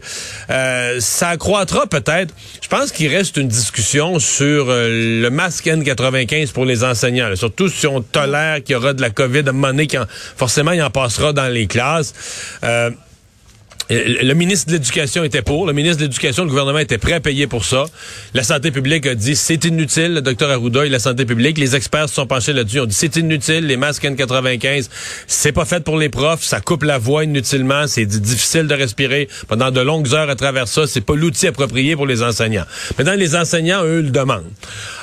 Euh, 0.50 0.98
ça 0.98 1.28
accroîtra 1.28 1.86
peut-être. 1.86 2.34
Je 2.60 2.68
pense 2.68 2.90
qu'il 2.90 3.08
reste 3.08 3.36
une 3.36 3.48
discussion 3.48 4.18
sur 4.18 4.68
euh, 4.68 5.20
le 5.22 5.30
masque 5.30 5.66
N95 5.66 6.52
pour 6.52 6.64
les 6.64 6.82
enseignants. 6.82 7.34
surtout 7.36 7.68
si 7.68 7.86
on 7.86 8.00
tolère 8.00 8.64
qu'il 8.64 8.72
y 8.72 8.76
aura 8.76 8.94
de 8.94 9.00
la 9.00 9.10
COVID 9.10 9.42
à 9.46 9.50
un 9.50 9.52
moment 9.52 9.68
donné, 9.68 9.86
forcément, 10.36 10.72
il 10.72 10.82
en 10.82 10.90
passera 10.90 11.32
dans 11.32 11.48
les 11.48 11.68
classes. 11.68 12.14
Euh, 12.64 12.90
le 13.92 14.32
ministre 14.34 14.68
de 14.68 14.72
l'Éducation 14.72 15.24
était 15.24 15.42
pour. 15.42 15.66
Le 15.66 15.72
ministre 15.72 15.98
de 15.98 16.04
l'Éducation, 16.04 16.44
le 16.44 16.50
gouvernement 16.50 16.78
était 16.78 16.98
prêt 16.98 17.14
à 17.14 17.20
payer 17.20 17.46
pour 17.46 17.64
ça. 17.64 17.84
La 18.34 18.42
santé 18.42 18.70
publique 18.70 19.06
a 19.06 19.14
dit 19.14 19.36
c'est 19.36 19.64
inutile. 19.64 20.14
Le 20.14 20.22
docteur 20.22 20.50
Arruda 20.50 20.86
et 20.86 20.88
la 20.88 20.98
santé 20.98 21.24
publique, 21.24 21.58
les 21.58 21.76
experts 21.76 22.08
se 22.08 22.14
sont 22.14 22.26
penchés 22.26 22.52
là-dessus. 22.52 22.80
ont 22.80 22.86
dit 22.86 22.94
c'est 22.94 23.16
inutile. 23.16 23.66
Les 23.66 23.76
masques 23.76 24.04
N95, 24.04 24.88
c'est 25.26 25.52
pas 25.52 25.64
fait 25.64 25.84
pour 25.84 25.98
les 25.98 26.08
profs. 26.08 26.42
Ça 26.42 26.60
coupe 26.60 26.84
la 26.84 26.98
voix 26.98 27.24
inutilement. 27.24 27.86
C'est 27.86 28.06
difficile 28.06 28.66
de 28.66 28.74
respirer 28.74 29.28
pendant 29.48 29.70
de 29.70 29.80
longues 29.80 30.12
heures 30.14 30.30
à 30.30 30.36
travers 30.36 30.68
ça. 30.68 30.86
C'est 30.86 31.00
pas 31.00 31.14
l'outil 31.14 31.46
approprié 31.46 31.96
pour 31.96 32.06
les 32.06 32.22
enseignants. 32.22 32.64
Maintenant, 32.98 33.14
les 33.14 33.36
enseignants, 33.36 33.84
eux, 33.84 34.00
le 34.00 34.10
demandent. 34.10 34.50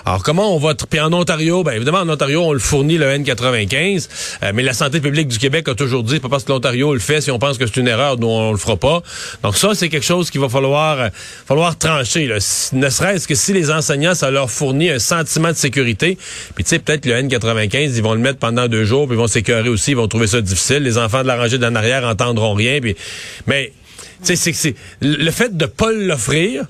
Alors, 0.05 0.23
comment 0.23 0.55
on 0.55 0.57
va... 0.57 0.73
Puis 0.73 0.99
en 0.99 1.13
Ontario, 1.13 1.63
ben 1.63 1.73
évidemment, 1.73 1.99
en 1.99 2.09
Ontario, 2.09 2.41
on 2.43 2.53
le 2.53 2.59
fournit, 2.59 2.97
le 2.97 3.05
N95. 3.05 4.07
Euh, 4.43 4.51
mais 4.53 4.63
la 4.63 4.73
santé 4.73 5.01
publique 5.01 5.27
du 5.27 5.37
Québec 5.37 5.67
a 5.67 5.75
toujours 5.75 6.03
dit, 6.03 6.19
pas 6.19 6.29
parce 6.29 6.43
que 6.43 6.51
l'Ontario 6.51 6.93
le 6.93 6.99
fait, 6.99 7.21
si 7.21 7.31
on 7.31 7.39
pense 7.39 7.57
que 7.57 7.67
c'est 7.67 7.77
une 7.77 7.87
erreur, 7.87 8.17
nous, 8.17 8.27
on 8.27 8.51
le 8.51 8.57
fera 8.57 8.77
Donc 9.43 9.57
ça, 9.57 9.73
c'est 9.73 9.89
quelque 9.89 10.05
chose 10.05 10.29
qu'il 10.29 10.41
va 10.41 10.49
falloir, 10.49 10.99
euh, 10.99 11.09
falloir 11.45 11.77
trancher. 11.77 12.27
Ne 12.73 12.89
serait-ce 12.89 13.27
que 13.27 13.35
si 13.35 13.53
les 13.53 13.71
enseignants, 13.71 14.15
ça 14.15 14.31
leur 14.31 14.49
fournit 14.49 14.89
un 14.89 14.99
sentiment 14.99 15.49
de 15.49 15.57
sécurité. 15.57 16.17
Puis 16.55 16.63
tu 16.63 16.69
sais, 16.69 16.79
peut-être 16.79 17.05
le 17.05 17.13
N95, 17.13 17.95
ils 17.95 18.03
vont 18.03 18.13
le 18.13 18.19
mettre 18.19 18.39
pendant 18.39 18.67
deux 18.67 18.85
jours, 18.85 19.07
puis 19.07 19.15
ils 19.15 19.19
vont 19.19 19.27
s'écœurer 19.27 19.69
aussi, 19.69 19.91
ils 19.91 19.97
vont 19.97 20.07
trouver 20.07 20.27
ça 20.27 20.41
difficile. 20.41 20.83
Les 20.83 20.97
enfants 20.97 21.21
de 21.21 21.27
la 21.27 21.37
rangée 21.37 21.57
d'en 21.57 21.75
arrière 21.75 22.03
entendront 22.03 22.53
rien. 22.53 22.79
Puis... 22.81 22.95
Mais 23.47 23.71
tu 24.23 24.35
sais, 24.35 24.53
c'est 24.53 24.75
le 25.01 25.31
fait 25.31 25.55
de 25.55 25.65
pas 25.65 25.91
l'offrir 25.91 26.65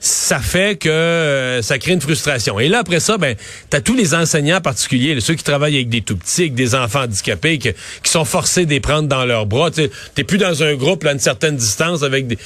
ça 0.00 0.38
fait 0.38 0.78
que 0.78 0.88
euh, 0.88 1.62
ça 1.62 1.78
crée 1.78 1.92
une 1.92 2.00
frustration. 2.00 2.60
Et 2.60 2.68
là, 2.68 2.78
après 2.80 3.00
ça, 3.00 3.18
ben, 3.18 3.34
t'as 3.70 3.80
tous 3.80 3.94
les 3.94 4.14
enseignants 4.14 4.60
particuliers, 4.60 5.20
ceux 5.20 5.34
qui 5.34 5.44
travaillent 5.44 5.76
avec 5.76 5.88
des 5.88 6.02
tout-petits, 6.02 6.42
avec 6.42 6.54
des 6.54 6.74
enfants 6.74 7.02
handicapés, 7.02 7.58
qui, 7.58 7.72
sont 8.04 8.24
forcés 8.24 8.64
de 8.64 8.70
les 8.70 8.80
prendre 8.80 9.08
dans 9.08 9.24
leurs 9.24 9.46
bras. 9.46 9.70
T'es 9.70 10.24
plus 10.24 10.38
dans 10.38 10.62
un 10.62 10.74
groupe 10.74 11.04
à 11.04 11.12
une 11.12 11.18
certaine 11.18 11.56
distance 11.56 12.02
avec 12.02 12.26
des... 12.26 12.38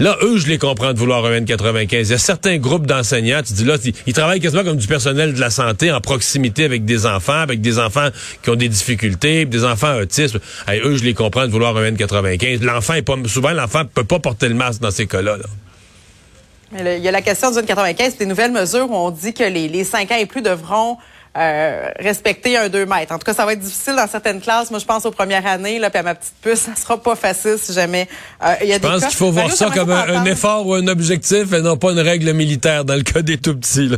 Là, 0.00 0.16
eux, 0.22 0.38
je 0.38 0.48
les 0.48 0.58
comprends 0.58 0.92
de 0.92 0.98
vouloir 0.98 1.24
un 1.24 1.40
N95. 1.40 1.88
Il 1.92 2.10
y 2.10 2.12
a 2.14 2.18
certains 2.18 2.56
groupes 2.56 2.86
d'enseignants, 2.86 3.42
tu 3.46 3.52
dis 3.52 3.64
là, 3.64 3.76
ils, 4.06 4.12
travaillent 4.12 4.40
quasiment 4.40 4.64
comme 4.64 4.76
du 4.76 4.88
personnel 4.88 5.34
de 5.34 5.40
la 5.40 5.50
santé 5.50 5.92
en 5.92 6.00
proximité 6.00 6.64
avec 6.64 6.84
des 6.84 7.06
enfants, 7.06 7.38
avec 7.38 7.60
des 7.60 7.78
enfants 7.78 8.08
qui 8.42 8.50
ont 8.50 8.56
des 8.56 8.68
difficultés, 8.68 9.44
des 9.44 9.64
enfants 9.64 9.96
autistes. 9.96 10.36
eux, 10.68 10.96
je 10.96 11.04
les 11.04 11.14
comprends 11.14 11.46
de 11.46 11.52
vouloir 11.52 11.76
un 11.76 11.92
N95. 11.92 12.62
L'enfant 12.62 12.94
est 12.94 13.02
pas, 13.02 13.14
souvent, 13.26 13.52
l'enfant 13.52 13.84
peut 13.84 14.02
pas 14.02 14.18
porter 14.18 14.48
le 14.48 14.54
masque 14.54 14.80
dans 14.80 14.90
ces 14.90 15.06
cas-là. 15.06 15.36
Là 15.36 15.44
il 16.78 17.02
y 17.02 17.08
a 17.08 17.10
la 17.12 17.22
question 17.22 17.50
du 17.50 17.62
95, 17.62 18.16
des 18.16 18.26
nouvelles 18.26 18.52
mesures 18.52 18.90
où 18.90 18.94
on 18.94 19.10
dit 19.10 19.32
que 19.32 19.44
les, 19.44 19.68
les 19.68 19.84
5 19.84 20.10
ans 20.10 20.16
et 20.16 20.26
plus 20.26 20.42
devront 20.42 20.98
euh, 21.36 21.88
respecter 21.98 22.56
un 22.56 22.68
2 22.68 22.86
mètres. 22.86 23.12
En 23.12 23.18
tout 23.18 23.24
cas, 23.24 23.34
ça 23.34 23.44
va 23.44 23.54
être 23.54 23.58
difficile 23.58 23.96
dans 23.96 24.06
certaines 24.06 24.40
classes. 24.40 24.70
Moi, 24.70 24.78
je 24.78 24.84
pense 24.84 25.04
aux 25.04 25.10
premières 25.10 25.44
années, 25.46 25.80
là, 25.80 25.90
puis 25.90 25.98
à 25.98 26.04
ma 26.04 26.14
petite 26.14 26.34
puce, 26.40 26.60
ça 26.60 26.76
sera 26.76 26.96
pas 26.96 27.16
facile 27.16 27.56
si 27.58 27.72
jamais 27.72 28.08
euh, 28.40 28.54
il 28.62 28.68
y 28.68 28.72
a 28.72 28.78
des 28.78 28.86
Je 28.86 28.92
pense 28.92 29.06
qu'il 29.06 29.16
faut 29.16 29.32
voir 29.32 29.50
ça 29.50 29.68
comme 29.70 29.90
un, 29.90 30.24
effort 30.26 30.64
ou 30.64 30.74
un 30.74 30.86
objectif 30.86 31.52
et 31.52 31.60
non 31.60 31.76
pas 31.76 31.90
une 31.90 31.98
règle 31.98 32.32
militaire 32.34 32.84
dans 32.84 32.94
le 32.94 33.02
cas 33.02 33.20
des 33.20 33.36
tout 33.36 33.56
petits. 33.56 33.88
Là. 33.88 33.96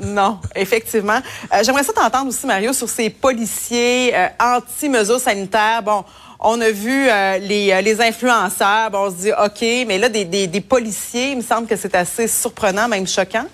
Non, 0.00 0.40
effectivement. 0.56 1.20
Euh, 1.52 1.62
j'aimerais 1.62 1.84
ça 1.84 1.92
t'entendre 1.92 2.30
aussi, 2.30 2.44
Mario, 2.44 2.72
sur 2.72 2.88
ces 2.88 3.08
policiers 3.08 4.12
anti-mesures 4.40 5.20
sanitaires. 5.20 5.84
Bon, 5.84 6.04
on 6.44 6.60
a 6.60 6.70
vu 6.70 7.08
euh, 7.08 7.38
les, 7.38 7.72
euh, 7.72 7.80
les, 7.80 8.00
influenceurs. 8.00 8.90
On 8.92 9.10
se 9.10 9.16
dit, 9.16 9.32
OK, 9.32 9.86
mais 9.88 9.98
là, 9.98 10.08
des, 10.08 10.60
policiers, 10.60 11.30
il 11.30 11.38
me 11.38 11.42
semble 11.42 11.66
que 11.66 11.76
c'est 11.76 11.94
assez 11.94 12.28
surprenant, 12.28 12.86
même 12.86 13.06
choquant. 13.06 13.46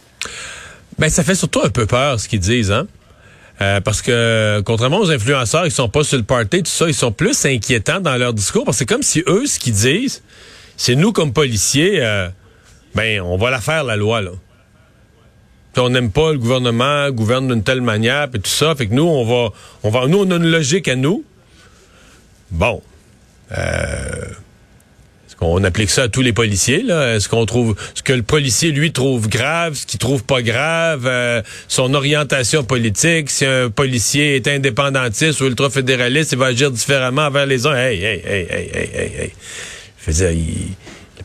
Ben, 0.99 1.09
ça 1.09 1.23
fait 1.23 1.37
surtout 1.37 1.63
un 1.63 1.71
peu 1.71 1.87
peur, 1.87 2.21
ce 2.21 2.29
qu'ils 2.29 2.41
disent, 2.41 2.73
hein? 2.73 2.87
Euh, 3.63 3.81
parce 3.81 4.01
que, 4.03 4.63
contrairement 4.65 4.99
aux 4.99 5.11
influenceurs, 5.11 5.67
ils 5.67 5.71
sont 5.71 5.89
pas 5.89 6.03
sur 6.03 6.17
le 6.17 6.25
party, 6.25 6.63
tout 6.63 6.71
ça, 6.71 6.89
ils 6.89 6.95
sont 6.95 7.13
plus 7.13 7.45
inquiétants 7.45 8.01
dans 8.01 8.17
leur 8.17 8.33
discours, 8.33 8.65
parce 8.65 8.77
que 8.77 8.81
c'est 8.81 8.87
comme 8.87 9.03
si 9.03 9.23
eux, 9.27 9.47
ce 9.47 9.59
qu'ils 9.59 9.75
disent, 9.75 10.23
c'est 10.77 10.95
nous, 10.95 11.13
comme 11.13 11.33
policiers, 11.33 12.01
ben, 12.95 13.21
on 13.21 13.37
va 13.37 13.51
la 13.51 13.61
faire, 13.61 13.85
la 13.85 13.97
loi, 13.97 14.23
là. 14.23 14.31
on 15.77 15.91
n'aime 15.91 16.11
pas 16.11 16.33
le 16.33 16.39
gouvernement, 16.39 17.11
gouverne 17.11 17.49
d'une 17.49 17.63
telle 17.63 17.83
manière, 17.83 18.29
et 18.33 18.39
tout 18.39 18.51
ça. 18.51 18.75
Fait 18.75 18.87
que 18.87 18.95
nous, 18.95 19.05
on 19.05 19.25
va, 19.27 19.51
on 19.83 19.91
va, 19.91 20.07
nous, 20.07 20.21
on 20.21 20.31
a 20.31 20.37
une 20.37 20.51
logique 20.51 20.89
à 20.89 20.97
nous. 20.97 21.23
Bon. 22.51 22.83
Euh, 23.57 24.25
est-ce 25.27 25.37
qu'on 25.37 25.63
applique 25.65 25.91
ça 25.91 26.05
à 26.05 26.09
tous 26.09 26.23
les 26.23 26.33
policiers? 26.33 26.83
Là? 26.83 27.15
Est-ce 27.15 27.29
qu'on 27.29 27.47
trouve 27.47 27.77
ce 27.95 28.03
que 28.03 28.13
le 28.13 28.23
policier, 28.23 28.73
lui, 28.73 28.93
trouve 28.93 29.29
grave, 29.29 29.75
ce 29.75 29.87
qu'il 29.87 29.99
trouve 29.99 30.25
pas 30.25 30.43
grave, 30.43 31.07
euh, 31.07 31.43
son 31.69 31.95
orientation 31.95 32.65
politique, 32.65 33.31
si 33.31 33.45
un 33.45 33.71
policier 33.71 34.37
est 34.37 34.49
indépendantiste 34.49 35.41
ou 35.41 35.47
ultra-fédéraliste, 35.47 36.33
il 36.33 36.39
va 36.39 36.47
agir 36.47 36.71
différemment 36.71 37.23
envers 37.23 37.47
les 37.47 37.67
uns. 37.67 37.77
Hey, 37.77 38.03
hey, 38.03 38.23
hey, 38.25 38.47
hey, 38.51 38.71
hey, 38.75 38.91
hey, 38.95 39.13
hey. 39.19 39.33
Je 40.07 40.13
veux 40.13 40.35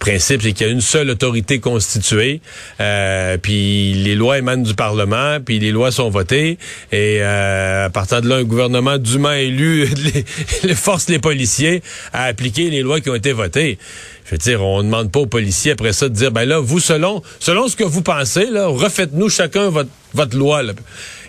principe, 0.06 0.44
c'est 0.44 0.54
qu'il 0.54 0.68
y 0.68 0.70
a 0.70 0.74
une 0.74 0.82
seule 0.82 1.10
autorité 1.10 1.60
constituée, 1.60 2.40
euh, 2.80 3.38
puis 3.42 3.94
les 3.94 4.14
lois 4.14 4.38
émanent 4.38 4.62
du 4.62 4.76
Parlement, 4.76 5.40
puis 5.44 5.58
les 5.58 5.72
lois 5.72 5.90
sont 5.90 6.12
votées, 6.12 6.60
et 6.92 7.18
euh, 7.22 7.88
à 7.88 7.90
partir 7.90 8.22
de 8.22 8.30
là, 8.30 8.36
un 8.36 8.44
gouvernement 8.44 9.00
dûment 9.00 9.32
élu 9.32 9.88
les, 10.64 10.76
force 10.76 11.10
les 11.10 11.18
policiers 11.18 11.82
à 12.14 12.26
appliquer 12.26 12.70
les 12.70 12.82
lois 12.82 13.02
qui 13.02 13.10
ont 13.10 13.16
été 13.16 13.32
votées. 13.32 13.80
Je 14.26 14.32
veux 14.32 14.38
dire, 14.38 14.64
on 14.64 14.80
ne 14.80 14.84
demande 14.84 15.12
pas 15.12 15.22
aux 15.22 15.26
policiers 15.26 15.72
après 15.72 15.94
ça 15.94 16.08
de 16.08 16.14
dire, 16.14 16.32
ben 16.32 16.46
là, 16.46 16.60
vous, 16.60 16.80
selon, 16.80 17.24
selon 17.40 17.68
ce 17.68 17.76
que 17.76 17.84
vous 17.84 18.04
pensez, 18.04 18.46
là, 18.46 18.68
refaites-nous 18.68 19.30
chacun 19.30 19.70
votre, 19.70 19.90
votre 20.14 20.38
loi. 20.38 20.62
Là. 20.62 20.74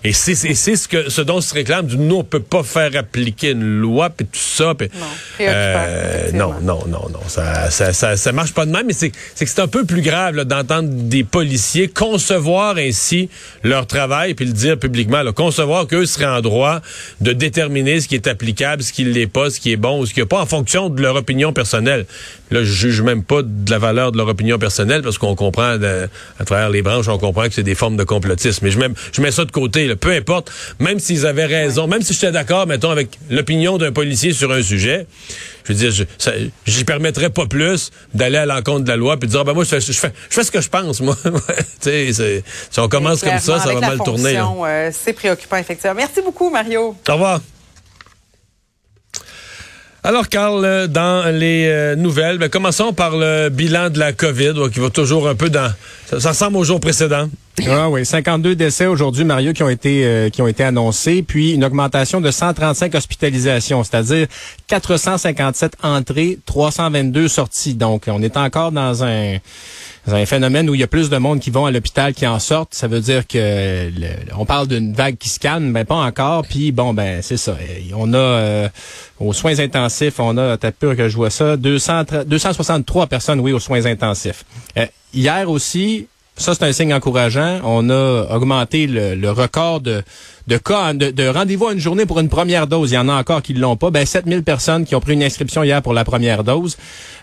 Et 0.07 0.13
c'est 0.13 0.37
ce 0.37 0.87
que 0.87 1.11
ce 1.11 1.21
dont 1.21 1.41
se 1.41 1.53
réclame. 1.53 1.87
Du, 1.87 1.99
nous, 1.99 2.19
on 2.19 2.23
peut 2.25 2.39
pas 2.39 2.63
faire 2.63 2.93
appliquer 2.95 3.51
une 3.51 3.81
loi 3.81 4.09
puis 4.09 4.25
tout 4.25 4.39
ça. 4.39 4.73
Pis, 4.77 4.89
non, 4.95 5.07
euh, 5.41 6.31
non, 6.33 6.55
non, 6.63 6.79
non, 6.87 7.09
non, 7.13 7.21
ça, 7.27 7.71
ça, 7.71 7.93
ça, 7.93 8.17
ça, 8.17 8.31
marche 8.31 8.55
pas 8.55 8.67
de 8.67 8.71
même. 8.71 8.87
Mais 8.87 8.93
c'est 8.93 9.11
que 9.11 9.17
c'est 9.35 9.59
un 9.59 9.67
peu 9.67 9.85
plus 9.85 10.03
grave 10.03 10.37
d'entendre 10.45 10.89
des 10.91 11.25
policiers 11.25 11.89
concevoir 11.89 12.77
ainsi 12.77 13.29
leur 13.65 13.89
travail 13.89 14.35
puis 14.35 14.47
le 14.47 14.53
dire 14.53 14.79
publiquement. 14.79 15.25
Là, 15.25 15.33
concevoir 15.33 15.89
qu'eux 15.89 16.07
seraient 16.07 16.27
en 16.27 16.41
droit 16.41 16.81
de 17.21 17.33
déterminer 17.33 18.01
ce 18.01 18.07
qui 18.07 18.15
est 18.15 18.29
applicable, 18.29 18.85
ce 18.85 18.93
qui 18.93 19.03
l'est 19.03 19.27
pas, 19.27 19.51
ce 19.51 19.59
qui 19.59 19.73
est 19.73 19.77
bon 19.77 19.99
ou 19.99 20.07
ce 20.07 20.15
qui 20.15 20.21
est 20.21 20.27
pas 20.27 20.41
en 20.41 20.47
fonction 20.47 20.89
de 20.89 21.03
leur 21.03 21.17
opinion 21.17 21.53
personnelle. 21.53 22.07
Là, 22.53 22.63
je 22.63 22.73
juge 22.73 23.03
même 23.03 23.25
pas 23.25 23.43
de 23.43 23.71
la 23.73 23.79
valeur 23.79 24.13
de 24.13 24.19
leur 24.19 24.29
opinion 24.29 24.57
personnelle 24.57 25.03
parce 25.03 25.19
qu'on 25.19 25.35
comprend 25.35 25.77
à 26.39 26.45
travers 26.45 26.71
les 26.71 26.83
branches, 26.83 27.09
on 27.09 27.19
comprend 27.19 27.49
que 27.49 27.55
c'est 27.55 27.65
des 27.65 27.75
formes 27.75 27.97
de 27.97 28.05
complotisme. 28.05 28.65
Mais 28.65 28.71
je 28.71 28.79
mets, 28.79 28.91
je 29.11 29.21
mets 29.21 29.33
ça 29.33 29.45
de 29.45 29.51
côté. 29.51 29.89
Là. 29.89 29.96
Peu 29.97 30.11
importe, 30.11 30.53
même 30.79 30.99
s'ils 30.99 31.27
avaient 31.27 31.47
raison, 31.47 31.87
même 31.87 32.03
si 32.03 32.15
j'étais 32.15 32.33
d'accord, 32.33 32.67
mettons, 32.67 32.91
avec 32.91 33.19
l'opinion 33.31 33.79
d'un 33.79 33.93
policier 33.93 34.33
sur 34.33 34.53
un 34.53 34.63
sujet, 34.63 35.07
je 35.65 35.73
veux 35.73 35.79
dire, 35.79 35.91
je 35.91 36.31
j'y 36.67 36.85
permettrais 36.85 37.31
pas 37.31 37.47
plus 37.47 37.91
d'aller 38.15 38.39
à 38.39 38.47
l'encontre 38.47 38.85
de 38.85 38.89
la 38.89 38.97
loi 38.97 39.17
puis 39.17 39.27
de 39.27 39.33
dire, 39.33 39.41
ah, 39.41 39.45
ben 39.45 39.53
moi, 39.53 39.65
je 39.65 39.69
fais, 39.69 39.81
je 39.81 39.93
fais, 39.93 40.13
je 40.29 40.35
fais 40.35 40.45
ce 40.45 40.51
que 40.51 40.61
je 40.61 40.69
pense, 40.69 41.01
moi. 41.01 41.17
tu 41.25 42.13
sais, 42.13 42.43
si 42.71 42.81
on 42.81 42.89
commence 42.89 43.23
comme 43.23 43.39
ça, 43.39 43.59
ça 43.59 43.75
va 43.75 43.81
mal 43.81 43.99
tourner. 43.99 44.37
Euh, 44.39 44.91
c'est 44.93 45.13
préoccupant, 45.13 45.57
effectivement. 45.57 45.95
Merci 45.97 46.23
beaucoup, 46.23 46.51
Mario. 46.51 46.97
Au 47.09 47.13
revoir. 47.13 47.41
Alors, 50.07 50.29
Carl, 50.29 50.65
euh, 50.65 50.87
dans 50.87 51.35
les 51.37 51.67
euh, 51.67 51.97
nouvelles, 51.97 52.39
ben, 52.39 52.49
commençons 52.49 52.93
par 52.93 53.17
le 53.17 53.49
bilan 53.49 53.91
de 53.91 53.99
la 53.99 54.13
COVID, 54.13 54.71
qui 54.73 54.79
va 54.79 54.89
toujours 54.89 55.29
un 55.29 55.35
peu 55.35 55.51
dans... 55.51 55.73
Ça, 56.07 56.29
ressemble 56.29 56.59
au 56.59 56.63
jour 56.63 56.79
précédent. 56.79 57.29
Ah 57.67 57.89
oui, 57.89 58.05
52 58.05 58.55
décès 58.55 58.87
aujourd'hui, 58.87 59.25
Mario, 59.25 59.53
qui 59.53 59.63
ont 59.63 59.69
été 59.69 60.05
euh, 60.05 60.29
qui 60.29 60.43
ont 60.43 60.47
été 60.47 60.63
annoncés, 60.63 61.23
puis 61.23 61.53
une 61.53 61.65
augmentation 61.65 62.21
de 62.21 62.31
135 62.31 62.95
hospitalisations, 62.95 63.83
c'est-à-dire 63.83 64.27
457 64.67 65.77
entrées, 65.83 66.39
322 66.45 67.29
sorties. 67.29 67.75
Donc, 67.75 68.05
on 68.09 68.23
est 68.23 68.37
encore 68.37 68.73
dans 68.73 69.05
un 69.05 69.39
un 70.15 70.27
phénomène 70.27 70.71
où 70.71 70.75
il 70.75 70.81
y 70.81 70.85
a 70.85 70.87
plus 70.87 71.11
de 71.11 71.17
monde 71.17 71.41
qui 71.41 71.51
vont 71.51 71.67
à 71.67 71.71
l'hôpital 71.71 72.15
qui 72.15 72.27
en 72.27 72.39
sortent. 72.39 72.75
Ça 72.75 72.87
veut 72.87 73.01
dire 73.01 73.27
que 73.27 73.91
on 74.37 74.45
parle 74.45 74.69
d'une 74.69 74.93
vague 74.93 75.17
qui 75.17 75.29
se 75.29 75.41
calme, 75.41 75.65
mais 75.65 75.85
pas 75.85 75.97
encore. 75.97 76.47
Puis 76.47 76.73
bon, 76.73 76.95
ben 76.95 77.23
c'est 77.23 77.37
ça. 77.37 77.57
On 77.95 78.13
a 78.15 78.19
euh, 78.19 78.69
aux 79.19 79.33
soins 79.33 79.59
intensifs, 79.59 80.21
on 80.21 80.37
a, 80.37 80.57
t'as 80.57 80.71
peur 80.71 80.97
que 80.97 81.09
je 81.09 81.17
vois 81.17 81.31
ça, 81.31 81.57
200, 81.57 82.05
263 82.27 83.07
personnes, 83.07 83.41
oui, 83.41 83.53
aux 83.53 83.59
soins 83.59 83.85
intensifs. 83.87 84.45
Euh, 84.77 84.87
hier 85.13 85.51
aussi, 85.51 86.07
ça 86.37 86.55
c'est 86.55 86.65
un 86.65 86.73
signe 86.73 86.95
encourageant. 86.95 87.61
On 87.65 87.91
a 87.91 88.27
augmenté 88.35 88.87
le 88.87 89.31
record 89.31 89.81
de 89.81 90.03
de 90.47 90.59
cas, 90.59 90.93
de, 90.95 91.29
rendez-vous 91.29 91.67
à 91.67 91.73
une 91.73 91.81
journée 91.81 92.07
pour 92.07 92.21
une 92.21 92.29
première 92.29 92.69
dose. 92.69 92.93
Il 92.93 92.95
y 92.95 92.99
en 92.99 93.09
a 93.09 93.15
encore 93.15 93.43
qui 93.43 93.53
ne 93.53 93.61
l'ont 93.61 93.77
pas. 93.77 93.91
Ben, 93.91 94.07
7000 94.07 94.45
personnes 94.45 94.85
qui 94.85 94.95
ont 94.95 95.01
pris 95.01 95.15
une 95.15 95.23
inscription 95.25 95.65
hier 95.65 95.83
pour 95.83 95.93
la 95.93 96.05
première 96.05 96.45
dose. 96.45 96.77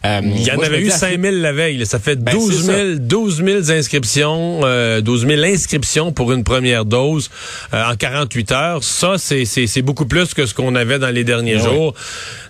Euh, 0.06 0.20
il 0.24 0.42
y 0.42 0.52
en 0.52 0.60
avait 0.60 0.82
eu 0.82 0.90
5000 0.90 1.40
la 1.42 1.54
veille. 1.54 1.86
Ça 1.86 2.00
fait 2.00 2.18
12 2.18 2.66
000, 2.66 2.78
12 3.00 3.44
000 3.46 3.72
inscriptions, 3.72 4.62
euh, 4.64 5.00
12 5.00 5.26
000 5.26 5.42
inscriptions 5.44 6.12
pour 6.12 6.34
une 6.34 6.44
première 6.44 6.84
dose 6.84 7.30
euh, 7.74 7.92
en 7.92 7.96
48 7.96 8.52
heures. 8.52 8.84
Ça, 8.84 9.16
c'est 9.18 9.82
beaucoup 9.82 10.06
plus 10.06 10.34
que 10.34 10.46
ce 10.46 10.54
qu'on 10.54 10.76
avait 10.76 11.00
dans 11.00 11.10
les 11.10 11.24
derniers 11.24 11.60
jours. 11.60 11.94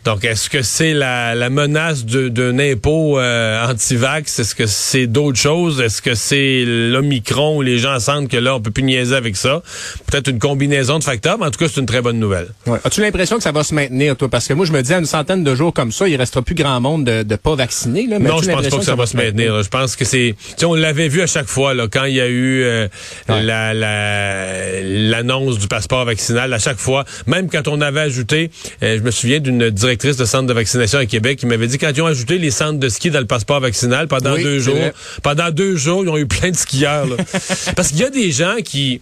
Donc, 0.06 0.26
est-ce 0.26 0.50
que 0.50 0.64
c'est 0.64 0.94
la, 0.94 1.36
la 1.36 1.50
menace 1.50 2.04
d'un 2.06 2.58
impôt 2.58 3.20
euh, 3.20 3.66
anti-vax? 3.70 4.40
Est-ce 4.40 4.56
que 4.56 4.66
c'est 4.66 5.08
d'autres 5.08 5.40
choses? 5.40 5.80
Est-ce 5.80 6.02
que 6.02 6.16
c'est 6.16 6.66
l'Omicron 6.66 7.58
où 7.58 7.62
les 7.62 7.78
gens 7.78 8.00
sentent 8.00 8.28
que 8.28 8.38
là, 8.38 8.56
on 8.56 8.60
peut 8.60 8.72
plus 8.72 8.84
niaiser 8.84 9.16
avec 9.16 9.38
ça? 9.38 9.62
Peut-être 10.08 10.30
une 10.30 10.40
combinaison 10.40 10.63
combinaison 10.64 10.98
de 10.98 11.04
facteurs, 11.04 11.38
mais 11.38 11.46
en 11.46 11.52
tout 11.52 11.60
cas, 11.60 11.66
c'est 11.68 11.80
une 11.80 11.86
très 11.86 12.02
bonne 12.02 12.20
nouvelle. 12.20 12.48
As-tu 12.84 13.02
l'impression 13.02 13.38
que 13.38 13.44
ça 13.44 13.52
va 13.52 13.64
se 13.64 13.74
maintenir, 13.74 14.16
toi? 14.16 14.30
Parce 14.30 14.48
que 14.48 14.54
moi, 14.54 14.66
je 14.66 14.72
me 14.72 14.82
dis, 14.82 14.94
à 14.94 15.00
une 15.00 15.06
centaine 15.06 15.44
de 15.44 15.56
jours 15.56 15.74
comme 15.74 15.92
ça, 15.92 16.08
il 16.08 16.16
restera 16.16 16.42
plus 16.42 16.56
grand 16.56 16.80
monde 16.80 17.04
de, 17.04 17.24
de 17.24 17.36
pas 17.36 17.56
vaccinés. 17.56 18.08
Là, 18.08 18.20
non, 18.20 18.42
je 18.42 18.50
pense 18.50 18.68
pas 18.68 18.78
que 18.78 18.84
ça, 18.84 18.96
va 18.96 19.06
se 19.06 19.18
maintenir? 19.18 19.62
Je 19.62 19.70
pense 19.70 19.96
que 19.96 20.06
c'est... 20.06 20.36
On 20.64 20.76
l'avait 20.76 21.10
vu 21.10 21.22
à 21.22 21.28
chaque 21.28 21.48
fois, 21.48 21.74
là, 21.74 21.88
quand 21.92 22.06
il 22.06 22.16
y 22.16 22.22
a 22.22 22.28
eu 22.28 22.64
euh, 22.64 22.88
la 23.28 23.74
l'annonce 23.74 25.60
du 25.60 25.68
passeport 25.68 26.06
vaccinal, 26.06 26.54
à 26.54 26.60
chaque 26.60 26.78
fois, 26.78 27.04
même 27.28 27.50
quand 27.50 27.68
on 27.68 27.82
avait 27.82 28.00
ajouté, 28.00 28.50
euh, 28.82 28.98
je 28.98 29.04
me 29.04 29.12
souviens 29.12 29.40
d'une 29.40 29.70
directrice 29.70 30.16
de 30.16 30.26
centre 30.26 30.48
de 30.48 30.54
vaccination 30.54 31.00
à 31.00 31.06
Québec 31.06 31.40
qui 31.40 31.46
m'avait 31.46 31.68
dit, 31.68 31.78
quand 31.78 31.92
ils 31.94 32.02
ont 32.02 32.08
ajouté 32.08 32.38
les 32.38 32.52
centres 32.52 32.80
de 32.80 32.90
ski 32.90 33.12
dans 33.12 33.20
le 33.20 33.26
passeport 33.26 33.60
vaccinal, 33.60 34.08
pendant 34.08 34.36
deux 34.36 34.60
jours, 34.60 34.78
pendant 35.22 35.52
deux 35.52 35.76
jours, 35.76 36.04
ils 36.04 36.10
ont 36.10 36.18
eu 36.18 36.28
plein 36.28 36.52
de 36.52 36.56
skieurs. 36.56 37.08
Parce 37.76 37.90
qu'il 37.90 38.00
y 38.00 38.06
a 38.06 38.10
des 38.10 38.32
gens 38.32 38.56
qui 38.64 39.02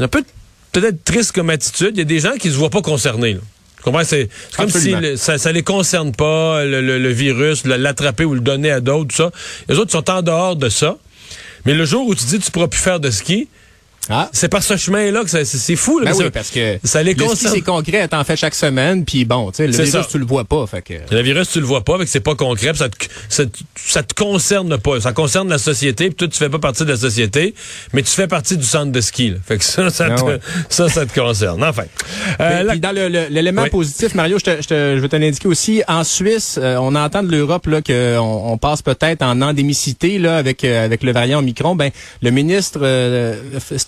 un 0.00 0.08
peu 0.08 0.22
peut-être 0.72 1.02
triste 1.04 1.32
comme 1.32 1.50
attitude. 1.50 1.90
Il 1.94 1.98
y 1.98 2.02
a 2.02 2.04
des 2.04 2.20
gens 2.20 2.34
qui 2.38 2.48
se 2.50 2.54
voient 2.56 2.70
pas 2.70 2.82
concernés. 2.82 3.36
Comprends? 3.82 4.04
C'est 4.04 4.28
comme 4.56 4.70
si 4.80 4.90
le- 5.00 5.16
ça, 5.16 5.38
ça 5.38 5.52
les 5.52 5.62
concerne 5.62 6.12
pas, 6.12 6.64
le, 6.64 6.80
le- 6.82 6.98
le 6.98 7.08
virus, 7.10 7.64
l'attraper 7.64 8.24
ou 8.24 8.34
le 8.34 8.40
donner 8.40 8.70
à 8.70 8.80
d'autres, 8.80 9.08
tout 9.08 9.16
ça. 9.16 9.30
Les 9.68 9.76
autres 9.78 9.90
sont 9.92 10.08
en 10.10 10.22
dehors 10.22 10.56
de 10.56 10.68
ça. 10.68 10.96
Mais 11.66 11.74
le 11.74 11.84
jour 11.84 12.06
où 12.06 12.14
tu 12.14 12.24
dis 12.24 12.38
tu 12.38 12.50
pourras 12.50 12.68
plus 12.68 12.80
faire 12.80 13.00
de 13.00 13.10
ski, 13.10 13.48
Ah. 14.08 14.28
c'est 14.32 14.48
par 14.48 14.62
ce 14.62 14.76
chemin-là 14.76 15.22
que 15.24 15.44
c'est 15.44 15.76
fou. 15.76 16.00
Là, 16.00 16.10
Ben 16.12 16.16
oui, 16.18 16.30
parce 16.32 16.50
que 16.50 16.78
ça 16.82 17.02
les 17.02 17.14
concerne. 17.14 17.54
c'est 17.54 17.60
concret, 17.60 18.08
t'en 18.08 18.24
fais 18.24 18.34
chaque 18.36 18.54
semaine, 18.54 19.04
puis 19.04 19.24
bon, 19.24 19.52
le 19.58 19.66
virus, 19.66 19.90
ça. 19.90 20.06
tu 20.10 20.18
le 20.18 20.24
vois 20.24 20.44
pas, 20.44 20.66
fait 20.66 20.82
que... 20.82 20.94
Le 21.14 21.22
virus, 21.22 21.50
tu 21.50 21.60
le 21.60 21.66
vois 21.66 21.84
pas, 21.84 21.94
avec 21.96 22.08
c'est 22.08 22.18
pas 22.20 22.34
concret, 22.34 22.70
puis 22.70 22.78
ça 22.78 22.88
te, 22.88 22.96
ça, 23.28 23.46
te- 23.46 23.58
ça 23.76 24.02
te 24.02 24.14
concerne 24.14 24.78
pas. 24.78 25.00
Ça 25.00 25.12
concerne 25.12 25.48
la 25.48 25.58
société, 25.58 26.06
puis 26.06 26.14
toi, 26.16 26.28
tu 26.28 26.38
fais 26.38 26.48
pas 26.48 26.58
partie 26.58 26.84
de 26.84 26.88
la 26.90 26.96
société, 26.96 27.54
mais 27.92 28.02
tu 28.02 28.10
fais 28.10 28.26
partie 28.26 28.56
du 28.56 28.64
centre 28.64 28.90
de 28.90 29.00
ski. 29.00 29.30
là. 29.30 29.36
Fait 29.46 29.58
que 29.58 29.64
ça, 29.64 29.90
ça, 29.90 30.08
Ah 30.10 30.14
te, 30.16 30.22
ouais. 30.24 30.40
ça, 30.68 30.88
ça 30.88 31.06
te 31.06 31.18
concerne. 31.20 31.62
Enfin. 31.62 31.84
Euh, 32.40 32.62
la- 32.64 32.76
dans 32.76 32.92
l'élément 33.30 33.62
Oui. 33.62 33.70
positif, 33.70 34.14
Mario, 34.14 34.38
je, 34.38 34.44
te, 34.44 34.62
je, 34.62 34.66
te- 34.68 34.94
je 34.96 35.00
veux 35.00 35.08
te 35.08 35.16
l'indiquer 35.16 35.46
aussi. 35.48 35.82
En 35.86 36.02
Suisse, 36.04 36.58
euh, 36.60 36.76
on 36.80 36.94
entend 36.96 37.22
de 37.22 37.30
l'Europe 37.30 37.66
là 37.66 37.80
qu'on 37.82 38.18
on 38.18 38.58
passe 38.58 38.82
peut-être 38.82 39.22
en 39.22 39.40
endémicité 39.42 40.18
là 40.18 40.36
avec 40.38 40.64
euh, 40.64 40.84
avec 40.84 41.02
le 41.02 41.12
variant 41.12 41.38
Omicron. 41.40 41.76
Ben 41.76 41.90
le 42.22 42.30
ministre 42.30 42.80
euh, 42.82 43.36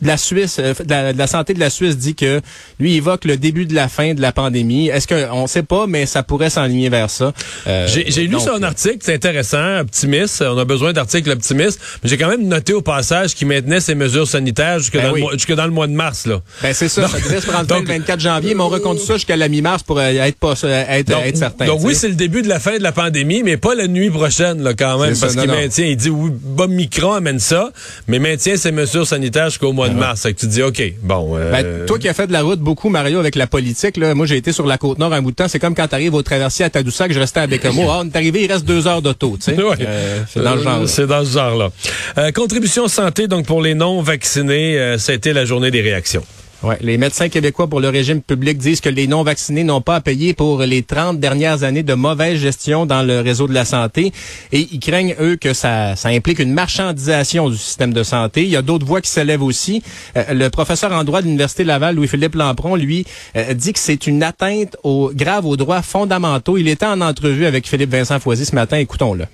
de 0.02 0.06
la 0.06 0.16
Suisse, 0.18 0.56
euh, 0.58 0.74
de 0.84 0.90
la, 0.90 1.12
de 1.12 1.18
la 1.18 1.26
santé 1.26 1.54
de 1.54 1.60
la 1.60 1.70
Suisse 1.70 1.96
dit 1.96 2.14
que 2.14 2.40
lui 2.78 2.96
évoque 2.96 3.24
le 3.24 3.36
début 3.36 3.64
de 3.66 3.74
la 3.74 3.88
fin 3.88 4.14
de 4.14 4.20
la 4.20 4.32
pandémie. 4.32 4.88
Est-ce 4.88 5.06
que 5.06 5.30
on 5.32 5.46
sait 5.46 5.62
pas, 5.62 5.86
mais 5.86 6.04
ça 6.06 6.22
pourrait 6.22 6.50
s'enligner 6.50 6.88
vers 6.88 7.08
ça. 7.08 7.32
Euh, 7.66 7.86
J'ai 7.88 8.26
lu 8.26 8.36
son 8.40 8.62
article, 8.62 8.98
c'est 9.00 9.14
intéressant, 9.14 9.78
optimiste. 9.80 10.42
On 10.46 10.58
a 10.58 10.64
besoin 10.64 10.92
d'articles 10.92 11.30
optimistes. 11.30 11.80
Mais 12.02 12.08
j'ai 12.10 12.18
quand 12.18 12.28
même 12.28 12.46
noté 12.46 12.72
au 12.72 12.82
passage 12.82 13.34
qu'il 13.34 13.46
maintenait 13.48 13.80
ses 13.80 13.94
mesures 13.94 14.26
sanitaires 14.26 14.78
jusque, 14.80 14.94
Ben 14.94 15.04
dans, 15.04 15.12
oui. 15.12 15.20
le 15.20 15.24
mois, 15.26 15.32
jusque 15.34 15.54
dans 15.54 15.64
le 15.64 15.70
mois 15.70 15.86
de 15.86 15.92
mars. 15.92 16.26
Là. 16.26 16.40
Ben 16.62 16.74
c'est 16.74 16.88
ça, 16.88 17.06
ça 17.08 17.18
devait 17.18 17.40
se 17.40 17.46
prendre 17.46 17.66
donc- 17.66 17.82
le 17.88 17.94
24 17.94 18.20
janvier, 18.20 18.54
mais 18.54 18.62
on 18.62 18.68
reconduit 18.68 19.04
ça 19.04 19.14
jusqu'à 19.14 19.36
la 19.36 19.48
mi-mars 19.48 19.82
pour 19.82 19.98
euh, 19.98 20.08
être 20.08 20.38
pas 20.38 20.54
euh, 20.64 20.84
être, 20.88 21.08
Donc, 21.08 21.24
être 21.24 21.36
certain. 21.36 21.66
donc 21.66 21.80
oui, 21.84 21.94
c'est 21.94 22.08
le 22.08 22.14
début 22.14 22.42
de 22.42 22.48
la 22.48 22.58
fin 22.58 22.76
de 22.76 22.82
la 22.82 22.92
pandémie, 22.92 23.42
mais 23.42 23.56
pas 23.56 23.74
la 23.74 23.86
nuit 23.86 24.10
prochaine 24.10 24.62
là, 24.62 24.74
quand 24.74 24.98
même, 24.98 25.16
parce 25.18 25.36
qu'il 25.36 25.48
maintient, 25.50 25.86
il 25.86 25.96
dit 25.96 26.10
oui, 26.10 26.30
Bob 26.32 26.70
Micron 26.70 27.12
amène 27.12 27.38
ça, 27.38 27.70
mais 28.08 28.18
maintient 28.18 28.56
ses 28.56 28.72
mesures 28.72 29.06
sanitaires 29.06 29.50
jusqu'au 29.50 29.72
mois 29.72 29.88
de 29.88 29.91
mars. 29.94 30.22
Fait 30.22 30.32
que 30.32 30.38
tu 30.40 30.46
dis 30.46 30.62
OK, 30.62 30.82
bon. 31.02 31.36
euh, 31.36 31.50
Ben, 31.52 31.86
toi 31.86 31.98
qui 31.98 32.08
as 32.08 32.14
fait 32.14 32.26
de 32.26 32.32
la 32.32 32.42
route 32.42 32.60
beaucoup, 32.60 32.88
Mario, 32.88 33.18
avec 33.18 33.34
la 33.34 33.46
politique, 33.46 33.96
là, 33.96 34.14
moi 34.14 34.26
j'ai 34.26 34.36
été 34.36 34.52
sur 34.52 34.66
la 34.66 34.78
côte 34.78 34.98
nord 34.98 35.12
un 35.12 35.22
bout 35.22 35.30
de 35.30 35.36
temps. 35.36 35.48
C'est 35.48 35.58
comme 35.58 35.74
quand 35.74 35.88
t'arrives 35.88 36.14
au 36.14 36.22
traversier 36.22 36.64
à 36.64 36.70
Tadoussac, 36.70 37.12
je 37.12 37.18
restais 37.18 37.40
à 37.40 37.46
Bécamo. 37.46 37.82
Ah, 37.90 38.00
on 38.02 38.06
est 38.06 38.16
arrivé, 38.16 38.44
il 38.44 38.52
reste 38.52 38.64
deux 38.64 38.86
heures 38.86 39.02
d'auto, 39.02 39.36
tu 39.42 39.54
sais. 39.54 39.62
Ouais. 39.62 39.76
Euh, 39.80 40.22
c'est 40.32 40.42
dans 40.42 40.54
le 40.54 40.62
genre. 40.62 40.88
C'est 40.88 41.06
dans 41.06 41.24
ce 41.24 41.32
genre-là. 41.32 41.70
Euh, 42.18 42.32
contribution 42.32 42.88
santé, 42.88 43.28
donc 43.28 43.46
pour 43.46 43.62
les 43.62 43.74
non-vaccinés, 43.74 44.96
ça 44.98 45.12
a 45.12 45.14
été 45.14 45.32
la 45.32 45.44
journée 45.44 45.70
des 45.70 45.80
réactions. 45.80 46.24
Ouais, 46.62 46.78
les 46.80 46.96
médecins 46.96 47.28
québécois 47.28 47.66
pour 47.66 47.80
le 47.80 47.88
régime 47.88 48.22
public 48.22 48.56
disent 48.56 48.80
que 48.80 48.88
les 48.88 49.08
non-vaccinés 49.08 49.64
n'ont 49.64 49.80
pas 49.80 49.96
à 49.96 50.00
payer 50.00 50.32
pour 50.32 50.60
les 50.60 50.84
30 50.84 51.18
dernières 51.18 51.64
années 51.64 51.82
de 51.82 51.94
mauvaise 51.94 52.38
gestion 52.38 52.86
dans 52.86 53.02
le 53.02 53.20
réseau 53.20 53.48
de 53.48 53.52
la 53.52 53.64
santé. 53.64 54.12
Et 54.52 54.68
ils 54.70 54.78
craignent, 54.78 55.16
eux, 55.20 55.34
que 55.34 55.54
ça, 55.54 55.96
ça 55.96 56.10
implique 56.10 56.38
une 56.38 56.52
marchandisation 56.52 57.50
du 57.50 57.56
système 57.56 57.92
de 57.92 58.04
santé. 58.04 58.44
Il 58.44 58.48
y 58.48 58.56
a 58.56 58.62
d'autres 58.62 58.86
voix 58.86 59.00
qui 59.00 59.10
s'élèvent 59.10 59.42
aussi. 59.42 59.82
Euh, 60.16 60.34
le 60.34 60.50
professeur 60.50 60.92
en 60.92 61.02
droit 61.02 61.20
de 61.20 61.26
l'Université 61.26 61.64
Laval, 61.64 61.96
Louis-Philippe 61.96 62.36
Lampron, 62.36 62.76
lui, 62.76 63.06
euh, 63.34 63.54
dit 63.54 63.72
que 63.72 63.80
c'est 63.80 64.06
une 64.06 64.22
atteinte 64.22 64.76
grave 64.84 65.46
aux 65.46 65.56
droits 65.56 65.82
fondamentaux. 65.82 66.58
Il 66.58 66.68
était 66.68 66.86
en 66.86 67.00
entrevue 67.00 67.46
avec 67.46 67.66
Philippe 67.66 67.90
Vincent 67.90 68.20
Foisy 68.20 68.44
ce 68.44 68.54
matin. 68.54 68.76
Écoutons-le. 68.76 69.24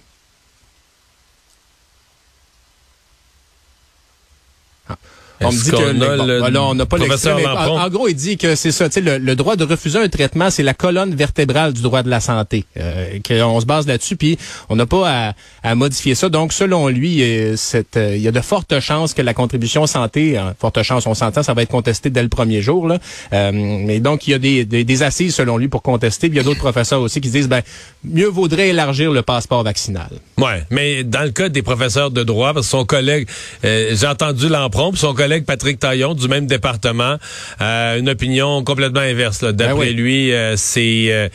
On 5.41 5.53
me 5.53 5.57
dit 5.57 5.71
que 5.71 5.77
qu'on 5.77 6.01
a 6.01 6.17
bon, 6.17 6.27
le 6.27 6.39
là, 6.51 6.63
on 6.65 6.75
n'a 6.75 6.87
pas 6.87 6.99
l'extrait, 6.99 7.45
en, 7.47 7.89
gros, 7.89 8.09
il 8.09 8.15
dit 8.15 8.37
que 8.37 8.55
c'est 8.55 8.73
ça, 8.73 8.89
le, 8.97 9.19
le 9.19 9.37
droit 9.37 9.57
de 9.57 9.65
refuser 9.65 9.99
un 9.99 10.09
traitement, 10.09 10.51
c'est 10.51 10.63
la 10.63 10.75
colonne 10.75 11.15
vertébrale 11.15 11.73
du 11.73 11.83
droit 11.83 12.03
de 12.03 12.11
la 12.11 12.21
santé. 12.21 12.65
Euh, 12.77 13.19
qu'on 13.27 13.61
se 13.61 13.67
base 13.67 13.87
là-dessus, 13.87 14.17
puis 14.17 14.39
on 14.69 14.77
n'a 14.77 14.87
pas 14.87 15.29
à, 15.29 15.35
à 15.63 15.75
modifier 15.75 16.15
ça. 16.15 16.29
Donc, 16.29 16.53
selon 16.53 16.89
lui, 16.89 17.23
euh, 17.23 17.57
euh, 17.97 18.17
il 18.17 18.23
y 18.23 18.29
a 18.29 18.33
de 18.33 18.41
fortes 18.41 18.81
chances 18.81 19.15
que 19.15 19.23
la 19.23 19.35
contribution 19.35 19.87
santé, 19.87 20.37
hein, 20.37 20.55
forte 20.59 20.83
chance, 20.83 21.07
on 21.07 21.15
s'entend, 21.15 21.43
ça 21.43 21.55
va 21.55 21.63
être 21.63 21.71
contesté 21.71 22.11
dès 22.11 22.23
le 22.23 22.29
premier 22.29 22.61
jour. 22.63 22.89
Là. 22.89 22.99
Mais 23.53 24.01
donc, 24.01 24.27
il 24.27 24.33
y 24.33 24.35
a 24.35 24.39
des, 24.39 24.65
des, 24.65 24.85
des 24.85 25.03
assises, 25.03 25.35
selon 25.35 25.57
lui, 25.57 25.69
pour 25.69 25.83
contester. 25.83 26.29
Puis 26.29 26.39
il 26.39 26.41
y 26.41 26.45
a 26.45 26.45
d'autres 26.45 26.59
professeurs 26.59 27.01
aussi 27.01 27.21
qui 27.21 27.31
disent, 27.31 27.49
ben, 27.49 27.63
mieux 28.05 28.27
vaudrait 28.29 28.69
élargir 28.69 29.13
le 29.13 29.23
passeport 29.23 29.63
vaccinal. 29.63 30.09
Ouais, 30.37 30.65
mais 30.71 31.05
dans 31.05 31.23
le 31.23 31.31
cas 31.31 31.49
des 31.49 31.63
professeurs 31.63 32.11
de 32.11 32.23
droit, 32.25 32.55
parce 32.55 32.67
que 32.67 32.71
son 32.71 32.85
collègue, 32.85 33.29
j'ai 33.63 34.07
entendu 34.07 34.49
puis 34.49 34.99
son 34.99 35.15
collègue 35.15 35.28
Patrick 35.45 35.79
Taillon 35.79 36.15
du 36.15 36.29
même 36.29 36.47
département, 36.47 37.17
euh, 37.61 37.99
une 37.99 38.09
opinion 38.09 38.63
complètement 38.65 39.01
inverse. 39.01 39.43
D'après 39.45 39.75
Ben 39.75 39.75
oui. 39.75 39.93
lui, 39.93 40.33
euh, 40.33 40.55
c'est 40.57 41.07
euh, 41.11 41.29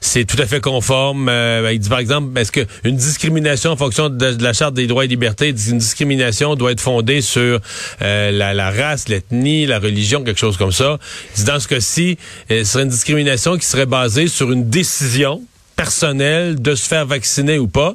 c'est 0.00 0.24
tout 0.24 0.40
à 0.40 0.46
fait 0.46 0.60
conforme. 0.60 1.28
Euh, 1.28 1.70
il 1.72 1.78
dit 1.78 1.88
par 1.88 1.98
exemple, 1.98 2.38
est-ce 2.38 2.52
que 2.52 2.60
une 2.84 2.96
discrimination 2.96 3.70
en 3.72 3.76
fonction 3.76 4.08
de, 4.08 4.32
de 4.32 4.42
la 4.42 4.52
charte 4.52 4.74
des 4.74 4.86
droits 4.86 5.04
et 5.04 5.08
libertés, 5.08 5.48
il 5.48 5.54
dit 5.54 5.70
une 5.70 5.78
discrimination 5.78 6.54
doit 6.54 6.72
être 6.72 6.80
fondée 6.80 7.20
sur 7.22 7.60
euh, 8.02 8.30
la, 8.30 8.54
la 8.54 8.70
race, 8.70 9.08
l'ethnie, 9.08 9.66
la 9.66 9.78
religion, 9.78 10.22
quelque 10.22 10.38
chose 10.38 10.56
comme 10.56 10.72
ça. 10.72 10.98
Il 11.34 11.38
dit 11.40 11.44
dans 11.44 11.58
ce 11.60 11.68
cas-ci, 11.68 12.18
ce 12.50 12.64
serait 12.64 12.84
une 12.84 12.90
discrimination 12.90 13.56
qui 13.56 13.66
serait 13.66 13.86
basée 13.86 14.28
sur 14.28 14.52
une 14.52 14.68
décision 14.68 15.42
personnel 15.76 16.60
de 16.60 16.74
se 16.74 16.88
faire 16.88 17.06
vacciner 17.06 17.58
ou 17.58 17.68
pas. 17.68 17.94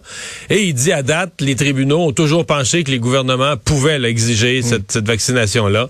Et 0.50 0.64
il 0.66 0.74
dit 0.74 0.92
à 0.92 1.04
date, 1.04 1.34
les 1.40 1.56
tribunaux 1.56 2.00
ont 2.08 2.12
toujours 2.14 2.46
penché 2.46 2.84
que 2.84 2.92
les 2.92 3.00
gouvernements 3.00 3.58
pouvaient 3.58 4.00
là, 4.00 4.08
exiger 4.08 4.62
cette, 4.62 4.92
cette 4.92 5.08
vaccination-là. 5.08 5.90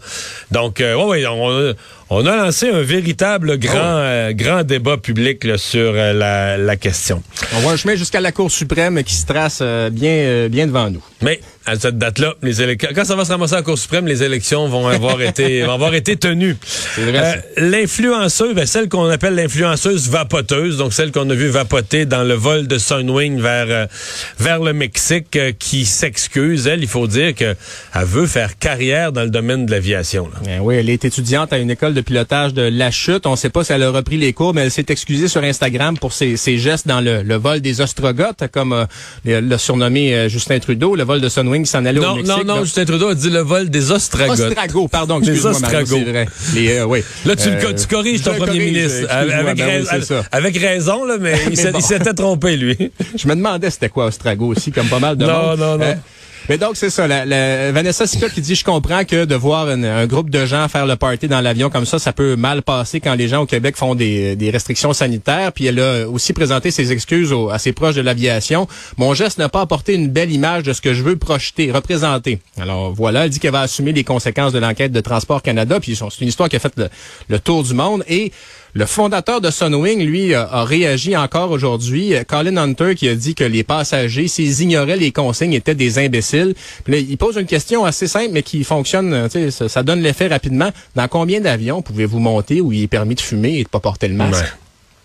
Donc, 0.52 0.82
euh, 0.82 0.96
ouais, 0.96 1.26
ouais, 1.26 1.26
on, 1.28 1.76
on 2.14 2.26
a 2.26 2.36
lancé 2.36 2.70
un 2.70 2.82
véritable 2.82 3.58
grand, 3.58 3.78
euh, 3.80 4.34
grand 4.34 4.64
débat 4.64 4.98
public 4.98 5.46
là, 5.46 5.58
sur 5.58 5.94
euh, 5.96 6.12
la, 6.12 6.58
la 6.58 6.76
question. 6.76 7.24
On 7.56 7.60
voit 7.60 7.72
un 7.72 7.78
chemin 7.78 7.96
jusqu'à 7.96 8.20
la 8.20 8.34
Cour 8.34 8.52
suprême 8.52 9.02
qui 9.02 9.16
se 9.16 9.26
trace 9.26 9.60
euh, 9.62 9.90
bien, 9.90 10.50
bien 10.50 10.68
devant 10.68 10.90
nous. 10.90 11.02
Mais 11.22 11.40
à 11.66 11.80
cette 11.80 11.98
date-là, 11.98 12.34
les 12.42 12.62
élections, 12.62 12.90
quand 12.94 13.06
ça 13.06 13.16
va 13.16 13.24
se 13.24 13.32
ramasser 13.32 13.54
à 13.54 13.58
la 13.58 13.64
Cour 13.64 13.78
suprême, 13.78 14.08
les 14.08 14.24
élections 14.24 14.68
vont 14.68 14.90
avoir 14.90 15.22
été, 15.22 15.62
vont 15.62 15.72
avoir 15.72 15.94
été 15.94 16.18
tenues. 16.18 16.58
C'est 16.66 17.10
vrai, 17.10 17.44
ça. 17.56 17.62
L'influenceuse, 17.62 18.56
ben, 18.56 18.66
celle 18.66 18.90
qu'on 18.90 19.06
appelle 19.06 19.36
l'influenceuse 19.36 20.10
vapoteuse, 20.10 20.78
donc 20.78 20.92
celle 20.92 21.14
qu'on 21.14 21.30
a 21.30 21.34
vu 21.34 21.48
vapoter 21.48 22.06
dans 22.06 22.24
le 22.24 22.34
vol 22.34 22.68
de 22.68 22.78
Sunwing 22.78 23.40
vers 23.40 23.88
vers 24.38 24.60
le 24.60 24.74
Mexique, 24.74 25.40
qui 25.60 25.86
s'excuse. 25.86 26.68
Elle, 26.68 26.82
il 26.82 26.90
faut 26.90 27.08
dire 27.08 27.34
que 27.36 27.56
elle 27.96 28.06
veut 28.06 28.28
faire 28.28 28.58
carrière 28.58 29.14
dans 29.14 29.24
le 29.24 29.30
domaine 29.30 29.66
de 29.66 29.72
l'aviation. 29.72 30.30
Ben 30.44 30.60
oui, 30.60 30.76
elle 30.76 30.90
est 30.90 31.06
étudiante 31.06 31.54
à 31.54 31.58
une 31.58 31.72
école 31.72 31.94
de 31.94 32.01
pilotage 32.02 32.54
de 32.54 32.62
La 32.64 32.92
Chute. 32.92 33.26
On 33.26 33.32
ne 33.32 33.36
sait 33.36 33.50
pas 33.50 33.64
si 33.64 33.74
elle 33.74 33.84
a 33.84 33.92
repris 33.92 34.18
les 34.18 34.34
cours, 34.34 34.54
mais 34.54 34.62
elle 34.62 34.72
s'est 34.72 34.86
excusée 34.90 35.28
sur 35.28 35.44
Instagram 35.44 35.98
pour 35.98 36.14
ses, 36.14 36.38
ses 36.38 36.58
gestes 36.58 36.88
dans 36.88 37.02
le, 37.02 37.22
le 37.24 37.36
vol 37.36 37.62
des 37.62 37.82
ostrogoths, 37.82 38.48
comme 38.52 38.74
euh, 38.74 38.86
le- 39.26 39.40
l'a 39.40 39.58
surnommé 39.58 40.14
euh, 40.14 40.30
Justin 40.30 40.60
Trudeau, 40.60 40.96
le 40.96 41.04
vol 41.04 41.22
de 41.22 41.30
Sunwing 41.30 41.66
s'en 41.66 41.86
allait 41.86 42.00
au 42.00 42.04
Non, 42.04 42.16
Mexique. 42.16 42.38
non, 42.38 42.44
non, 42.44 42.56
là. 42.56 42.64
Justin 42.64 42.86
Trudeau 42.86 43.10
a 43.10 43.16
dit 43.16 43.30
le 43.30 43.40
vol 43.42 43.70
des 43.70 43.92
ostragotes. 43.92 44.40
Ostrago, 44.40 44.88
pardon, 44.88 45.20
excuse-moi, 45.20 45.52
ostragos. 45.52 45.86
c'est 45.98 46.04
vrai. 46.12 46.26
Les, 46.54 46.72
euh, 46.78 46.86
oui. 46.86 47.04
Là, 47.26 47.36
tu, 47.36 47.50
le 47.50 47.56
Euh, 47.66 47.74
tu 47.74 47.88
corriges 47.88 48.22
ton 48.24 48.32
premier 48.36 48.46
corrige, 48.48 48.64
ministre. 48.74 49.08
Avec, 49.10 49.58
ben 49.58 49.84
oui, 50.10 50.16
avec 50.32 50.58
raison, 50.58 51.06
là, 51.06 51.16
mais 51.20 51.34
il 51.52 51.60
Mais 51.74 51.82
s'était 51.82 52.14
trompé, 52.14 52.58
lui. 52.58 52.92
Je 53.16 53.28
me 53.28 53.36
demandais 53.36 53.70
c'était 53.70 53.90
quoi 53.90 54.06
Ostrago 54.06 54.48
aussi, 54.48 54.72
comme 54.72 54.88
pas 54.88 55.00
mal 55.00 55.16
de 55.18 55.26
Non, 55.26 55.50
monde. 55.50 55.60
non, 55.60 55.78
non. 55.78 55.96
Mais 56.50 56.58
donc, 56.58 56.76
c'est 56.76 56.90
ça. 56.90 57.08
La, 57.08 57.26
la- 57.26 57.72
Vanessa 57.72 58.06
Sica 58.08 58.30
qui 58.30 58.42
dit, 58.42 58.56
je 58.56 58.64
comprends 58.64 59.04
que 59.06 59.26
de 59.26 59.36
voir 59.36 59.68
un 59.68 60.06
groupe 60.08 60.30
de 60.30 60.46
gens 60.46 60.68
faire 60.68 60.86
le 60.86 60.96
party 60.96 61.28
dans 61.28 61.42
l'avion 61.42 61.70
comme 61.70 61.86
ça, 61.86 62.00
ça 62.00 62.14
peut 62.14 62.36
mal 62.36 62.62
passer 62.62 63.00
quand 63.00 63.14
les 63.16 63.28
gens 63.28 63.42
au 63.42 63.46
Québec 63.46 63.76
font 63.78 63.96
des, 63.96 64.36
des 64.36 64.50
restrictions 64.50 64.94
sanitaires. 64.94 65.52
Puis 65.54 65.66
elle 65.66 65.80
a 65.80 66.08
aussi 66.08 66.34
présenté 66.34 66.72
ses 66.72 66.92
excuses 66.92 67.34
à 67.52 67.60
ses 67.60 67.72
proches 67.74 67.96
de 67.96 68.02
l'aviation. 68.02 68.68
Mon 68.98 69.14
geste 69.14 69.38
n'a 69.38 69.50
pas 69.50 69.62
apporté 69.62 69.94
une 69.94 70.08
belle 70.10 70.32
image 70.32 70.64
de 70.64 70.74
ce 70.74 70.82
que 70.82 70.94
je 70.94 71.04
veux 71.04 71.16
projeter, 71.16 71.72
représenter. 71.72 72.40
Alors 72.60 72.92
voilà, 72.94 73.26
elle 73.26 73.30
dit 73.30 73.40
qu'elle 73.40 73.52
va 73.52 73.62
assumer 73.62 73.92
les 73.94 74.04
conséquences 74.04 74.54
de 74.54 74.60
l'enquête 74.60 74.92
de 74.92 75.00
Transport 75.02 75.42
Canada. 75.42 75.80
Puis 75.80 75.96
c'est 75.96 76.22
une 76.22 76.28
histoire 76.28 76.50
qui 76.50 76.56
a 76.56 76.60
fait 76.60 76.74
le, 76.78 76.90
le 77.30 77.40
tour 77.40 77.64
du 77.64 77.74
monde. 77.74 78.04
Et 78.08 78.32
le 78.74 78.86
fondateur 78.86 79.42
de 79.42 79.50
Sunwing, 79.50 80.02
lui, 80.04 80.34
a, 80.34 80.48
a 80.50 80.64
réagi 80.64 81.16
encore 81.18 81.52
aujourd'hui. 81.52 82.16
Euh, 82.16 82.24
Colin 82.24 82.58
Hunter 82.58 82.96
qui 82.96 83.10
a 83.10 83.16
dit 83.16 83.36
que 83.36 83.44
les 83.44 83.64
passagers, 83.64 84.28
s'ils 84.28 84.62
ignoraient 84.62 84.98
les 84.98 85.12
consignes, 85.12 85.54
étaient 85.54 85.76
des 85.76 86.00
imbéciles. 86.00 86.56
Puis 86.84 86.94
là, 86.94 87.00
il 87.00 87.18
pose 87.18 87.36
une 87.38 87.46
question 87.46 87.84
assez 87.84 88.08
simple, 88.08 88.30
mais 88.32 88.44
qui 88.44 88.64
fonctionne, 88.64 89.14
euh, 89.14 89.52
ça, 89.52 89.68
ça 89.68 89.84
donne 89.84 90.02
l'effet 90.02 90.28
rapidement. 90.28 90.72
Dans 90.96 91.08
combien 91.08 91.42
d'avions 91.42 91.82
pouvez-vous 91.82 92.20
monter 92.20 92.62
où 92.62 92.72
il 92.72 92.84
est 92.84 92.88
permis 92.88 93.16
de 93.16 93.22
fumer 93.22 93.60
et 93.60 93.64
de 93.64 93.70
pas 93.70 93.80
porter 93.80 94.08
le 94.08 94.16
masque? 94.16 94.46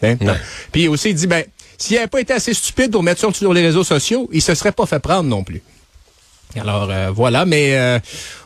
Hein? 0.02 0.16
Ouais. 0.20 0.34
Puis 0.72 0.88
aussi, 0.88 1.10
il 1.10 1.14
dit, 1.14 1.26
ben, 1.26 1.42
s'il 1.78 1.96
n'avait 1.96 2.06
pas 2.06 2.20
été 2.20 2.32
assez 2.32 2.54
stupide 2.54 2.92
pour 2.92 3.02
mettre 3.02 3.20
ça 3.20 3.28
sur 3.32 3.52
les 3.52 3.62
réseaux 3.62 3.84
sociaux, 3.84 4.28
il 4.32 4.42
se 4.42 4.54
serait 4.54 4.72
pas 4.72 4.86
fait 4.86 5.00
prendre 5.00 5.28
non 5.28 5.42
plus. 5.42 5.62
Alors 6.60 6.88
euh, 6.90 7.10
voilà, 7.14 7.44
mais 7.44 7.76
euh, 7.76 7.98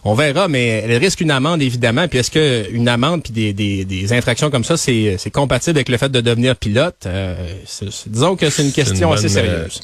on 0.05 0.15
verra, 0.15 0.49
mais 0.49 0.67
elle 0.87 0.97
risque 0.97 1.21
une 1.21 1.31
amende 1.31 1.63
évidemment. 1.63 2.09
Puis 2.09 2.19
est-ce 2.19 2.31
que 2.31 2.71
une 2.73 2.89
amende 2.89 3.23
puis 3.23 3.33
des, 3.33 3.53
des, 3.53 3.85
des 3.85 4.13
infractions 4.13 4.51
comme 4.51 4.65
ça, 4.65 4.77
c'est 4.77 5.17
c'est 5.19 5.31
compatible 5.31 5.79
avec 5.79 5.89
le 5.89 5.97
fait 5.97 6.09
de 6.11 6.21
devenir 6.21 6.57
pilote? 6.57 6.97
Euh, 7.07 7.35
c'est- 7.67 8.09
Disons 8.09 8.37
que 8.37 8.51
c'est 8.51 8.63
une 8.65 8.73
question 8.73 9.09
une 9.13 9.15
assez 9.19 9.29
sérieuse. 9.29 9.81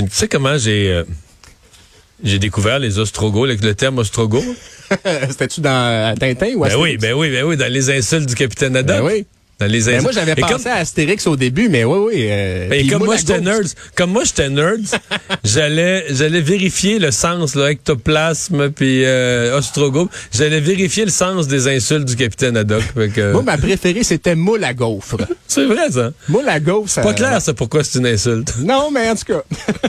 Une- 0.00 0.08
Tu 0.08 0.14
sais 0.14 0.28
comment 0.28 0.56
j'ai 0.58 1.02
j'ai 2.24 2.38
découvert 2.38 2.78
les 2.78 2.98
ostrogos, 2.98 3.44
le, 3.46 3.54
le 3.56 3.74
terme 3.74 3.98
ostrogo? 3.98 4.42
C'était-tu 5.28 5.60
dans 5.60 6.14
Tintin 6.18 6.54
ou 6.56 6.64
à 6.64 6.68
Ben 6.68 6.76
oui, 6.76 6.96
ben 6.96 7.12
oui, 7.14 7.30
ben 7.30 7.44
oui, 7.44 7.56
dans 7.56 7.70
les 7.70 7.90
insultes 7.90 8.26
du 8.28 8.34
capitaine 8.34 8.76
Haddock. 8.76 8.96
Ben 8.98 9.04
oui. 9.04 9.26
Dans 9.58 9.64
les 9.66 9.78
Ben, 9.80 9.88
insultes. 9.88 10.02
moi, 10.02 10.12
j'avais 10.12 10.32
Et 10.32 10.34
pensé 10.34 10.64
comme- 10.64 10.72
à 10.72 10.76
Astérix 10.76 11.26
au 11.26 11.34
début, 11.36 11.70
mais 11.70 11.82
oui, 11.84 11.98
oui. 11.98 12.26
euh, 12.28 12.68
Ben, 12.68 12.80
puis 12.80 12.88
comme 12.88 13.04
moi, 13.06 13.16
j'étais 13.16 13.40
nerd, 13.40 13.66
comme 13.94 14.10
moi 14.10 14.22
j'étais 14.24 14.50
nerd, 14.50 14.82
j'allais 15.44 16.04
j'allais 16.10 16.42
vérifier 16.42 16.98
le 16.98 17.10
sens 17.10 17.54
là, 17.54 17.70
ectoplasme 17.70 18.70
puis 18.70 19.02
euh, 19.04 19.56
ostrogoth. 19.56 20.10
J'allais 20.32 20.60
vérifier 20.60 21.06
le 21.06 21.10
sens 21.10 21.48
des 21.48 21.68
insultes 21.68 22.04
du 22.04 22.16
capitaine 22.16 22.56
Haddock. 22.58 22.82
Fait 22.94 23.08
que- 23.08 23.32
Moi, 23.32 23.42
ma 23.42 23.56
préférée, 23.56 24.02
c'était 24.04 24.34
moule 24.34 24.62
à 24.62 24.74
gaufre. 24.74 25.16
c'est 25.48 25.64
vrai 25.64 25.90
ça. 25.90 26.10
moule 26.28 26.48
à 26.48 26.60
gaufre, 26.60 26.90
ça... 26.90 27.00
Pas 27.00 27.14
clair 27.14 27.40
ça 27.40 27.54
pourquoi 27.54 27.82
c'est 27.82 27.98
une 27.98 28.06
insulte. 28.08 28.54
Non, 28.62 28.90
mais 28.90 29.08
en 29.08 29.14
tout 29.16 29.24
cas, 29.32 29.42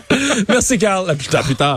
Merci 0.48 0.78
Carl, 0.78 1.10
à 1.10 1.16
plus 1.16 1.28
tard. 1.28 1.44
plus 1.44 1.56
tard. 1.56 1.76